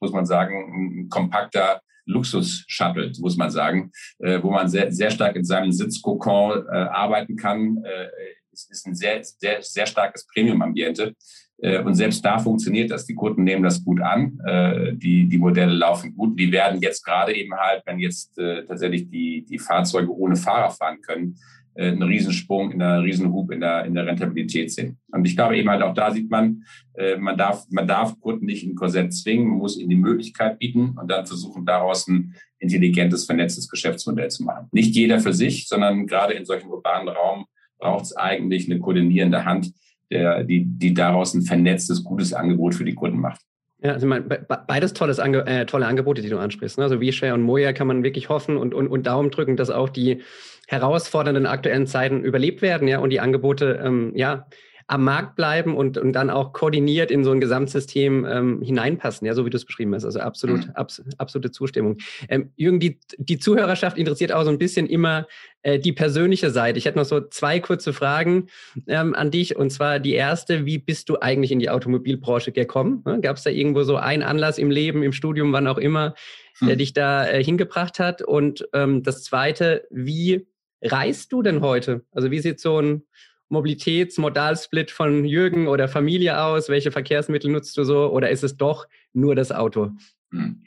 muss 0.00 0.12
man 0.12 0.26
sagen, 0.26 1.04
ein 1.04 1.08
kompakter 1.08 1.80
Luxus-Shuttle, 2.08 3.12
muss 3.20 3.36
man 3.36 3.50
sagen, 3.50 3.92
äh, 4.18 4.42
wo 4.42 4.50
man 4.50 4.68
sehr, 4.68 4.90
sehr 4.92 5.10
stark 5.10 5.36
in 5.36 5.44
seinem 5.44 5.72
Sitzkokon 5.72 6.66
äh, 6.66 6.70
arbeiten 6.70 7.36
kann. 7.36 7.84
Äh, 7.84 8.08
es 8.52 8.68
ist 8.70 8.86
ein 8.86 8.94
sehr, 8.94 9.22
sehr, 9.22 9.62
sehr 9.62 9.86
starkes 9.86 10.26
Premium-Ambiente. 10.26 11.14
Äh, 11.60 11.80
und 11.82 11.94
selbst 11.94 12.24
da 12.24 12.38
funktioniert 12.38 12.90
das. 12.90 13.06
Die 13.06 13.14
Kunden 13.14 13.44
nehmen 13.44 13.62
das 13.62 13.84
gut 13.84 14.00
an. 14.00 14.40
Äh, 14.46 14.94
die, 14.94 15.28
die 15.28 15.38
Modelle 15.38 15.72
laufen 15.72 16.14
gut. 16.14 16.38
Die 16.38 16.50
werden 16.50 16.80
jetzt 16.80 17.04
gerade 17.04 17.34
eben 17.34 17.54
halt, 17.54 17.82
wenn 17.86 17.98
jetzt 17.98 18.38
äh, 18.38 18.64
tatsächlich 18.64 19.08
die, 19.08 19.44
die 19.44 19.58
Fahrzeuge 19.58 20.12
ohne 20.12 20.36
Fahrer 20.36 20.70
fahren 20.70 21.00
können, 21.00 21.36
einen 21.82 22.02
Riesensprung, 22.02 22.72
in 22.72 22.82
einer 22.82 23.02
Riesenhub 23.02 23.50
in 23.52 23.60
der, 23.60 23.84
in 23.84 23.94
der 23.94 24.06
Rentabilität 24.06 24.72
sehen. 24.72 24.98
Und 25.12 25.24
ich 25.26 25.36
glaube 25.36 25.56
eben 25.56 25.70
halt 25.70 25.82
auch 25.82 25.94
da 25.94 26.10
sieht 26.10 26.30
man, 26.30 26.64
äh, 26.94 27.16
man 27.16 27.38
darf, 27.38 27.64
man 27.70 27.86
darf 27.86 28.18
Kunden 28.20 28.46
nicht 28.46 28.64
in 28.64 28.74
Korsett 28.74 29.12
zwingen, 29.14 29.48
man 29.48 29.58
muss 29.58 29.78
ihnen 29.78 29.90
die 29.90 29.96
Möglichkeit 29.96 30.58
bieten 30.58 30.96
und 31.00 31.10
dann 31.10 31.26
versuchen 31.26 31.64
daraus 31.64 32.08
ein 32.08 32.34
intelligentes, 32.58 33.24
vernetztes 33.24 33.68
Geschäftsmodell 33.68 34.28
zu 34.30 34.42
machen. 34.44 34.66
Nicht 34.72 34.94
jeder 34.96 35.20
für 35.20 35.32
sich, 35.32 35.68
sondern 35.68 36.06
gerade 36.06 36.34
in 36.34 36.44
solchen 36.44 36.68
urbanen 36.68 37.08
Raum 37.08 37.46
braucht 37.78 38.06
es 38.06 38.16
eigentlich 38.16 38.70
eine 38.70 38.80
koordinierende 38.80 39.44
Hand, 39.44 39.72
der, 40.10 40.44
die, 40.44 40.64
die 40.64 40.94
daraus 40.94 41.34
ein 41.34 41.42
vernetztes, 41.42 42.02
gutes 42.02 42.32
Angebot 42.32 42.74
für 42.74 42.84
die 42.84 42.94
Kunden 42.94 43.20
macht. 43.20 43.40
Ja, 43.80 43.92
also 43.92 44.06
mein, 44.08 44.28
beides 44.66 44.92
tolles 44.92 45.20
Ange 45.20 45.46
äh, 45.46 45.64
tolle 45.64 45.86
Angebote, 45.86 46.20
die 46.20 46.28
du 46.28 46.38
ansprichst. 46.38 46.78
Ne? 46.78 46.84
Also 46.84 47.00
WeShare 47.00 47.34
und 47.34 47.42
Moja 47.42 47.72
kann 47.72 47.86
man 47.86 48.02
wirklich 48.02 48.28
hoffen 48.28 48.56
und, 48.56 48.74
und, 48.74 48.88
und 48.88 49.06
Daumen 49.06 49.30
drücken, 49.30 49.56
dass 49.56 49.70
auch 49.70 49.88
die 49.88 50.22
herausfordernden 50.66 51.46
aktuellen 51.46 51.86
Zeiten 51.86 52.22
überlebt 52.24 52.60
werden, 52.60 52.88
ja, 52.88 52.98
und 52.98 53.10
die 53.10 53.20
Angebote, 53.20 53.80
ähm, 53.82 54.12
ja, 54.14 54.46
am 54.88 55.04
Markt 55.04 55.36
bleiben 55.36 55.76
und, 55.76 55.98
und 55.98 56.14
dann 56.14 56.30
auch 56.30 56.54
koordiniert 56.54 57.10
in 57.10 57.22
so 57.22 57.30
ein 57.30 57.40
Gesamtsystem 57.40 58.24
ähm, 58.24 58.62
hineinpassen, 58.62 59.26
ja, 59.26 59.34
so 59.34 59.44
wie 59.44 59.50
du 59.50 59.56
es 59.58 59.66
beschrieben 59.66 59.94
hast. 59.94 60.06
Also 60.06 60.20
absolut, 60.20 60.66
mhm. 60.66 60.72
abs 60.72 61.02
absolute 61.18 61.50
Zustimmung. 61.50 61.98
Ähm, 62.30 62.52
Jürgen, 62.56 62.80
die, 62.80 62.98
die 63.18 63.38
Zuhörerschaft 63.38 63.98
interessiert 63.98 64.32
auch 64.32 64.44
so 64.44 64.50
ein 64.50 64.56
bisschen 64.56 64.86
immer 64.86 65.26
äh, 65.62 65.78
die 65.78 65.92
persönliche 65.92 66.50
Seite. 66.50 66.78
Ich 66.78 66.86
hätte 66.86 66.96
noch 66.96 67.04
so 67.04 67.20
zwei 67.20 67.60
kurze 67.60 67.92
Fragen 67.92 68.46
ähm, 68.86 69.14
an 69.14 69.30
dich. 69.30 69.56
Und 69.56 69.70
zwar 69.70 69.98
die 69.98 70.14
erste, 70.14 70.64
wie 70.64 70.78
bist 70.78 71.10
du 71.10 71.18
eigentlich 71.20 71.52
in 71.52 71.58
die 71.58 71.68
Automobilbranche 71.68 72.52
gekommen? 72.52 73.02
Ne? 73.04 73.20
Gab 73.20 73.36
es 73.36 73.42
da 73.42 73.50
irgendwo 73.50 73.82
so 73.82 73.96
einen 73.96 74.22
Anlass 74.22 74.56
im 74.56 74.70
Leben, 74.70 75.02
im 75.02 75.12
Studium, 75.12 75.52
wann 75.52 75.66
auch 75.66 75.78
immer, 75.78 76.14
der 76.62 76.70
hm. 76.70 76.78
dich 76.78 76.94
da 76.94 77.28
äh, 77.28 77.44
hingebracht 77.44 77.98
hat? 77.98 78.22
Und 78.22 78.66
ähm, 78.72 79.02
das 79.02 79.22
zweite, 79.22 79.86
wie 79.90 80.46
reist 80.80 81.30
du 81.30 81.42
denn 81.42 81.60
heute? 81.60 82.06
Also 82.10 82.30
wie 82.30 82.38
sieht 82.38 82.58
so 82.58 82.80
ein 82.80 83.02
Mobilitätsmodalsplit 83.48 84.90
von 84.90 85.24
Jürgen 85.24 85.68
oder 85.68 85.88
Familie 85.88 86.40
aus? 86.42 86.68
Welche 86.68 86.92
Verkehrsmittel 86.92 87.50
nutzt 87.50 87.76
du 87.76 87.84
so? 87.84 88.10
Oder 88.10 88.30
ist 88.30 88.44
es 88.44 88.56
doch 88.56 88.86
nur 89.12 89.34
das 89.34 89.52
Auto? 89.52 89.90
Hm. 90.30 90.64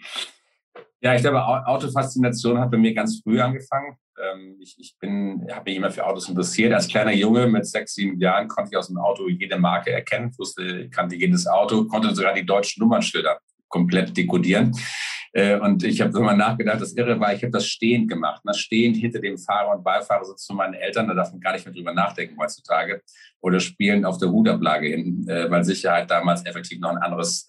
Ja, 1.01 1.15
ich 1.15 1.21
glaube, 1.21 1.43
Autofaszination 1.43 2.59
hat 2.59 2.71
bei 2.71 2.77
mir 2.77 2.93
ganz 2.93 3.21
früh 3.23 3.39
angefangen. 3.41 3.97
Ähm, 4.21 4.57
ich, 4.59 4.75
ich 4.77 4.95
bin, 4.99 5.47
habe 5.51 5.69
mich 5.69 5.77
immer 5.77 5.89
für 5.89 6.05
Autos 6.05 6.29
interessiert. 6.29 6.73
Als 6.73 6.87
kleiner 6.87 7.13
Junge 7.13 7.47
mit 7.47 7.65
sechs, 7.65 7.95
sieben 7.95 8.19
Jahren 8.19 8.47
konnte 8.47 8.69
ich 8.71 8.77
aus 8.77 8.87
dem 8.87 8.97
Auto 8.97 9.27
jede 9.27 9.57
Marke 9.57 9.91
erkennen, 9.91 10.31
wusste, 10.37 10.89
kannte 10.89 11.15
jedes 11.15 11.47
Auto, 11.47 11.85
konnte 11.85 12.13
sogar 12.13 12.33
die 12.33 12.45
deutschen 12.45 12.81
Nummernschilder 12.81 13.39
komplett 13.71 14.15
dekodieren. 14.15 14.73
Äh, 15.33 15.57
und 15.57 15.83
ich 15.83 16.01
habe 16.01 16.17
immer 16.17 16.35
nachgedacht, 16.35 16.81
das 16.81 16.93
Irre 16.93 17.19
war, 17.19 17.33
ich 17.33 17.41
habe 17.41 17.51
das 17.51 17.65
stehend 17.65 18.09
gemacht. 18.09 18.43
Ne? 18.45 18.53
Stehend 18.53 18.97
hinter 18.97 19.19
dem 19.19 19.37
Fahrer 19.37 19.75
und 19.75 19.83
Beifahrer 19.83 20.25
sitzen 20.25 20.45
zu 20.45 20.53
meinen 20.53 20.73
Eltern, 20.73 21.07
da 21.07 21.13
darf 21.13 21.31
man 21.31 21.39
gar 21.39 21.53
nicht 21.53 21.65
mehr 21.65 21.73
drüber 21.73 21.93
nachdenken 21.93 22.35
heutzutage. 22.39 23.01
Oder 23.39 23.59
spielen 23.59 24.05
auf 24.05 24.17
der 24.17 24.29
Hutablage 24.29 24.87
hin, 24.89 25.25
äh, 25.27 25.49
weil 25.49 25.63
Sicherheit 25.63 26.11
damals 26.11 26.45
effektiv 26.45 26.79
noch 26.79 26.91
ein 26.91 26.97
anderes 26.97 27.47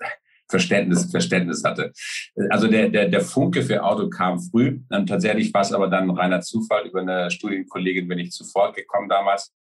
Verständnis, 0.48 1.10
Verständnis 1.10 1.64
hatte. 1.64 1.92
Also 2.50 2.68
der, 2.68 2.90
der, 2.90 3.08
der 3.08 3.20
Funke 3.22 3.62
für 3.62 3.82
Auto 3.82 4.08
kam 4.08 4.38
früh. 4.38 4.80
Und 4.90 5.06
tatsächlich 5.08 5.52
war 5.52 5.62
es 5.62 5.72
aber 5.72 5.88
dann 5.88 6.10
reiner 6.10 6.40
Zufall. 6.40 6.86
Über 6.86 7.00
eine 7.00 7.30
Studienkollegin 7.30 8.06
bin 8.06 8.18
ich 8.18 8.32
zuvor 8.32 8.72
gekommen 8.72 9.08
damals 9.08 9.52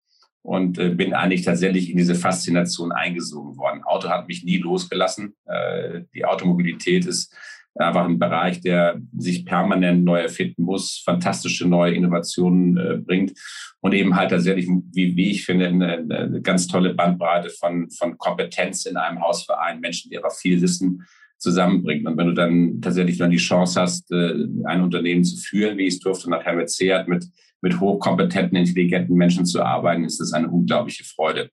und 0.43 0.79
äh, 0.79 0.89
bin 0.89 1.13
eigentlich 1.13 1.43
tatsächlich 1.43 1.89
in 1.89 1.97
diese 1.97 2.15
Faszination 2.15 2.91
eingesogen 2.91 3.57
worden. 3.57 3.83
Auto 3.83 4.09
hat 4.09 4.27
mich 4.27 4.43
nie 4.43 4.57
losgelassen. 4.57 5.35
Äh, 5.45 6.01
die 6.13 6.25
Automobilität 6.25 7.05
ist 7.05 7.35
einfach 7.75 8.05
ein 8.05 8.19
Bereich, 8.19 8.61
der 8.61 8.99
sich 9.17 9.45
permanent 9.45 10.03
neu 10.03 10.19
erfinden 10.19 10.63
muss, 10.63 11.01
fantastische 11.05 11.67
neue 11.67 11.93
Innovationen 11.93 12.77
äh, 12.77 12.97
bringt 12.97 13.33
und 13.79 13.93
eben 13.93 14.15
halt 14.15 14.31
tatsächlich, 14.31 14.67
wie, 14.91 15.15
wie 15.15 15.31
ich 15.31 15.45
finde, 15.45 15.67
eine, 15.67 16.05
eine 16.09 16.41
ganz 16.41 16.67
tolle 16.67 16.93
Bandbreite 16.93 17.49
von, 17.49 17.89
von 17.91 18.17
Kompetenz 18.17 18.85
in 18.85 18.97
einem 18.97 19.21
Hausverein, 19.21 19.79
Menschen, 19.79 20.09
die 20.09 20.17
aber 20.17 20.31
viel 20.31 20.61
wissen, 20.61 21.05
zusammenbringt. 21.37 22.05
Und 22.05 22.17
wenn 22.17 22.27
du 22.27 22.33
dann 22.33 22.81
tatsächlich 22.81 23.17
dann 23.17 23.31
die 23.31 23.37
Chance 23.37 23.81
hast, 23.81 24.11
äh, 24.11 24.45
ein 24.65 24.81
Unternehmen 24.81 25.23
zu 25.23 25.37
führen, 25.37 25.77
wie 25.77 25.87
ich 25.87 25.95
es 25.95 25.99
durfte, 25.99 26.29
nachher 26.29 26.53
mit 26.53 26.69
Seat, 26.69 27.07
mit 27.07 27.25
mit 27.61 27.79
hochkompetenten, 27.79 28.57
intelligenten 28.57 29.15
Menschen 29.15 29.45
zu 29.45 29.61
arbeiten, 29.61 30.03
ist 30.03 30.19
das 30.19 30.33
eine 30.33 30.49
unglaubliche 30.49 31.03
Freude. 31.03 31.43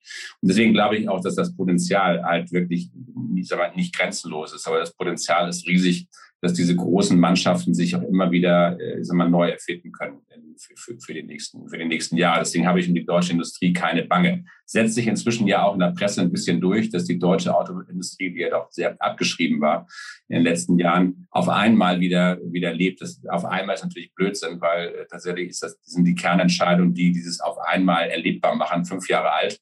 Und 0.41 0.49
deswegen 0.49 0.73
glaube 0.73 0.97
ich 0.97 1.09
auch, 1.09 1.21
dass 1.21 1.35
das 1.35 1.55
Potenzial 1.55 2.23
halt 2.25 2.51
wirklich 2.53 2.91
nicht, 3.31 3.53
nicht 3.77 3.95
grenzenlos 3.95 4.53
ist, 4.53 4.67
aber 4.67 4.79
das 4.79 4.95
Potenzial 4.95 5.49
ist 5.49 5.67
riesig, 5.67 6.09
dass 6.41 6.53
diese 6.53 6.77
großen 6.77 7.19
Mannschaften 7.19 7.75
sich 7.75 7.97
auch 7.97 8.03
immer 8.03 8.31
wieder 8.31 8.79
äh, 8.81 9.03
sagen 9.03 9.19
wir, 9.19 9.29
neu 9.29 9.49
erfinden 9.49 9.93
können 9.93 10.21
für, 10.59 10.77
für, 10.77 11.01
für, 11.01 11.15
die 11.15 11.23
nächsten, 11.23 11.69
für 11.69 11.79
die 11.79 11.85
nächsten 11.85 12.17
Jahre. 12.17 12.41
Deswegen 12.41 12.67
habe 12.67 12.81
ich 12.81 12.89
um 12.89 12.95
die 12.95 13.05
deutsche 13.05 13.33
Industrie 13.33 13.73
keine 13.73 14.05
Bange. 14.05 14.45
Setzt 14.65 14.95
sich 14.95 15.07
inzwischen 15.07 15.47
ja 15.47 15.63
auch 15.63 15.75
in 15.75 15.81
der 15.81 15.93
Presse 15.93 16.21
ein 16.21 16.33
bisschen 16.33 16.61
durch, 16.61 16.91
dass 16.91 17.05
die 17.05 17.19
deutsche 17.19 17.55
Autoindustrie, 17.55 18.33
die 18.33 18.41
ja 18.41 18.51
doch 18.51 18.71
sehr 18.71 19.01
abgeschrieben 19.01 19.61
war 19.61 19.87
in 20.29 20.37
den 20.37 20.45
letzten 20.45 20.79
Jahren, 20.79 21.27
auf 21.31 21.49
einmal 21.49 22.01
wieder, 22.01 22.39
wieder 22.45 22.73
lebt. 22.75 23.01
Das 23.01 23.21
auf 23.29 23.45
einmal 23.45 23.75
ist 23.75 23.85
natürlich 23.85 24.15
Blödsinn, 24.15 24.61
weil 24.61 24.89
äh, 24.89 25.07
tatsächlich 25.11 25.51
ist 25.51 25.63
das, 25.63 25.79
sind 25.83 26.05
die 26.05 26.15
Kernentscheidungen, 26.15 26.95
die 26.95 27.13
dieses 27.13 27.41
auf 27.41 27.59
einmal 27.59 28.09
erlebbar 28.09 28.55
machen, 28.55 28.85
fünf 28.85 29.09
Jahre 29.09 29.33
alt. 29.33 29.61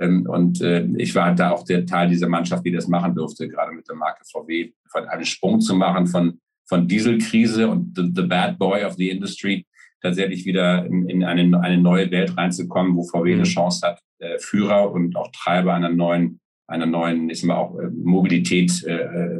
Ähm, 0.00 0.26
und 0.28 0.60
äh, 0.60 0.86
ich 0.96 1.14
war 1.14 1.34
da 1.34 1.50
auch 1.50 1.64
der 1.64 1.86
Teil 1.86 2.08
dieser 2.08 2.28
Mannschaft, 2.28 2.64
die 2.64 2.72
das 2.72 2.88
machen 2.88 3.14
durfte, 3.14 3.48
gerade 3.48 3.72
mit 3.72 3.88
der 3.88 3.96
Marke 3.96 4.22
VW, 4.24 4.72
von 4.90 5.04
einen 5.06 5.24
Sprung 5.24 5.60
zu 5.60 5.74
machen 5.74 6.06
von, 6.06 6.40
von 6.66 6.88
Dieselkrise 6.88 7.68
und 7.68 7.96
the, 7.96 8.10
the 8.14 8.22
bad 8.22 8.58
boy 8.58 8.84
of 8.84 8.94
the 8.94 9.10
industry 9.10 9.66
tatsächlich 10.00 10.44
wieder 10.44 10.84
in, 10.84 11.08
in 11.08 11.24
eine, 11.24 11.60
eine 11.60 11.78
neue 11.78 12.10
Welt 12.10 12.36
reinzukommen, 12.36 12.96
wo 12.96 13.04
VW 13.04 13.32
eine 13.32 13.42
mhm. 13.42 13.44
Chance 13.44 13.86
hat, 13.86 14.00
äh, 14.18 14.38
Führer 14.38 14.90
und 14.90 15.16
auch 15.16 15.30
Treiber 15.32 15.74
einer 15.74 15.88
neuen, 15.88 16.40
einer 16.66 16.86
neuen, 16.86 17.30
ist 17.30 17.44
mal 17.44 17.56
auch 17.56 17.78
äh, 17.78 17.88
Mobilität 17.88 18.72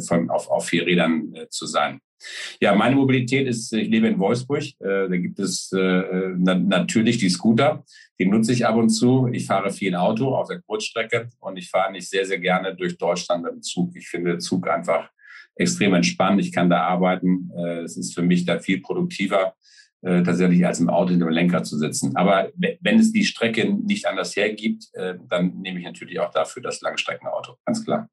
von, 0.07 0.31
auf, 0.31 0.49
auf 0.51 0.67
vier 0.67 0.87
Rädern 0.87 1.35
zu 1.51 1.67
sein. 1.67 2.01
Ja, 2.61 2.75
meine 2.75 2.97
Mobilität 2.97 3.47
ist, 3.47 3.73
ich 3.73 3.89
lebe 3.89 4.09
in 4.09 4.19
Wolfsburg. 4.19 4.63
Äh, 4.81 5.09
da 5.09 5.17
gibt 5.17 5.39
es 5.39 5.73
äh, 5.73 6.33
na, 6.37 6.55
natürlich 6.55 7.19
die 7.19 7.29
Scooter. 7.29 7.85
Die 8.19 8.27
nutze 8.27 8.53
ich 8.53 8.67
ab 8.67 8.77
und 8.77 8.91
zu. 8.91 9.29
Ich 9.33 9.47
fahre 9.47 9.71
viel 9.71 9.95
Auto 9.95 10.35
auf 10.35 10.49
der 10.49 10.61
Kurzstrecke 10.63 11.29
und 11.41 11.57
ich 11.57 11.69
fahre 11.71 11.93
nicht 11.93 12.09
sehr, 12.09 12.25
sehr 12.25 12.39
gerne 12.39 12.75
durch 12.75 12.97
Deutschland 12.97 13.45
mit 13.45 13.53
dem 13.53 13.63
Zug. 13.63 13.95
Ich 13.97 14.09
finde 14.09 14.39
Zug 14.39 14.69
einfach 14.69 15.11
extrem 15.57 15.95
entspannt. 15.95 16.41
Ich 16.41 16.53
kann 16.53 16.71
da 16.71 16.83
arbeiten. 16.83 17.51
Äh, 17.57 17.81
es 17.81 17.97
ist 17.97 18.15
für 18.15 18.23
mich 18.23 18.45
da 18.45 18.59
viel 18.59 18.81
produktiver, 18.81 19.55
äh, 20.03 20.23
tatsächlich 20.23 20.67
als 20.67 20.81
im 20.81 20.91
Auto 20.91 21.11
hinter 21.11 21.27
dem 21.27 21.33
Lenker 21.33 21.63
zu 21.63 21.79
sitzen. 21.79 22.17
Aber 22.17 22.51
wenn 22.57 22.99
es 22.99 23.13
die 23.13 23.25
Strecke 23.25 23.73
nicht 23.73 24.07
anders 24.07 24.37
hergibt, 24.37 24.89
äh, 24.95 25.15
dann 25.29 25.61
nehme 25.61 25.79
ich 25.79 25.85
natürlich 25.85 26.21
auch 26.21 26.31
dafür 26.31 26.63
das 26.63 26.81
Langstreckenauto. 26.81 27.57
Ganz 27.65 27.85
klar. 27.85 28.09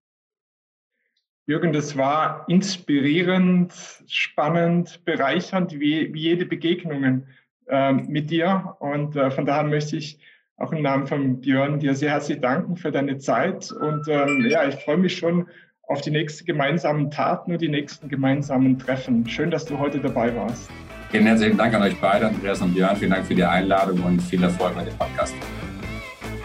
Jürgen, 1.51 1.73
das 1.73 1.97
war 1.97 2.45
inspirierend, 2.47 3.73
spannend, 4.07 5.03
bereichernd, 5.03 5.73
wie, 5.73 6.13
wie 6.13 6.21
jede 6.21 6.45
Begegnung 6.45 7.23
äh, 7.67 7.91
mit 7.91 8.31
dir. 8.31 8.77
Und 8.79 9.17
äh, 9.17 9.29
von 9.31 9.45
daher 9.45 9.63
möchte 9.63 9.97
ich 9.97 10.17
auch 10.55 10.71
im 10.71 10.81
Namen 10.81 11.07
von 11.07 11.41
Björn 11.41 11.79
dir 11.79 11.93
sehr 11.93 12.11
herzlich 12.11 12.39
danken 12.39 12.77
für 12.77 12.89
deine 12.89 13.17
Zeit. 13.17 13.69
Und 13.69 14.07
ähm, 14.07 14.47
ja, 14.49 14.65
ich 14.65 14.75
freue 14.75 14.95
mich 14.95 15.17
schon 15.17 15.45
auf 15.87 15.99
die 15.99 16.11
nächsten 16.11 16.45
gemeinsamen 16.45 17.11
Taten 17.11 17.51
und 17.51 17.61
die 17.61 17.67
nächsten 17.67 18.07
gemeinsamen 18.07 18.79
Treffen. 18.79 19.27
Schön, 19.27 19.51
dass 19.51 19.65
du 19.65 19.77
heute 19.77 19.99
dabei 19.99 20.33
warst. 20.33 20.69
Vielen 21.09 21.25
herzlichen 21.25 21.57
Dank 21.57 21.73
an 21.73 21.81
euch 21.81 21.99
beide, 21.99 22.27
Andreas 22.27 22.61
und 22.61 22.73
Björn. 22.73 22.95
Vielen 22.95 23.11
Dank 23.11 23.25
für 23.25 23.35
die 23.35 23.43
Einladung 23.43 24.01
und 24.03 24.21
viel 24.21 24.41
Erfolg 24.41 24.73
bei 24.73 24.85
dem 24.85 24.97
Podcast. 24.97 25.35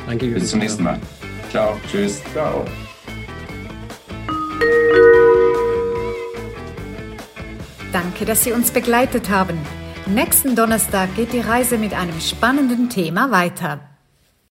Danke. 0.04 0.24
Jürgen. 0.24 0.40
Bis 0.40 0.50
zum 0.50 0.58
nächsten 0.58 0.82
Mal. 0.82 0.98
Ciao. 1.50 1.76
Tschüss. 1.88 2.24
Ciao. 2.32 2.64
Danke, 7.92 8.24
dass 8.24 8.44
Sie 8.44 8.52
uns 8.52 8.70
begleitet 8.70 9.30
haben. 9.30 9.58
Nächsten 10.06 10.54
Donnerstag 10.54 11.14
geht 11.16 11.32
die 11.32 11.40
Reise 11.40 11.78
mit 11.78 11.94
einem 11.94 12.20
spannenden 12.20 12.88
Thema 12.88 13.30
weiter. 13.30 13.80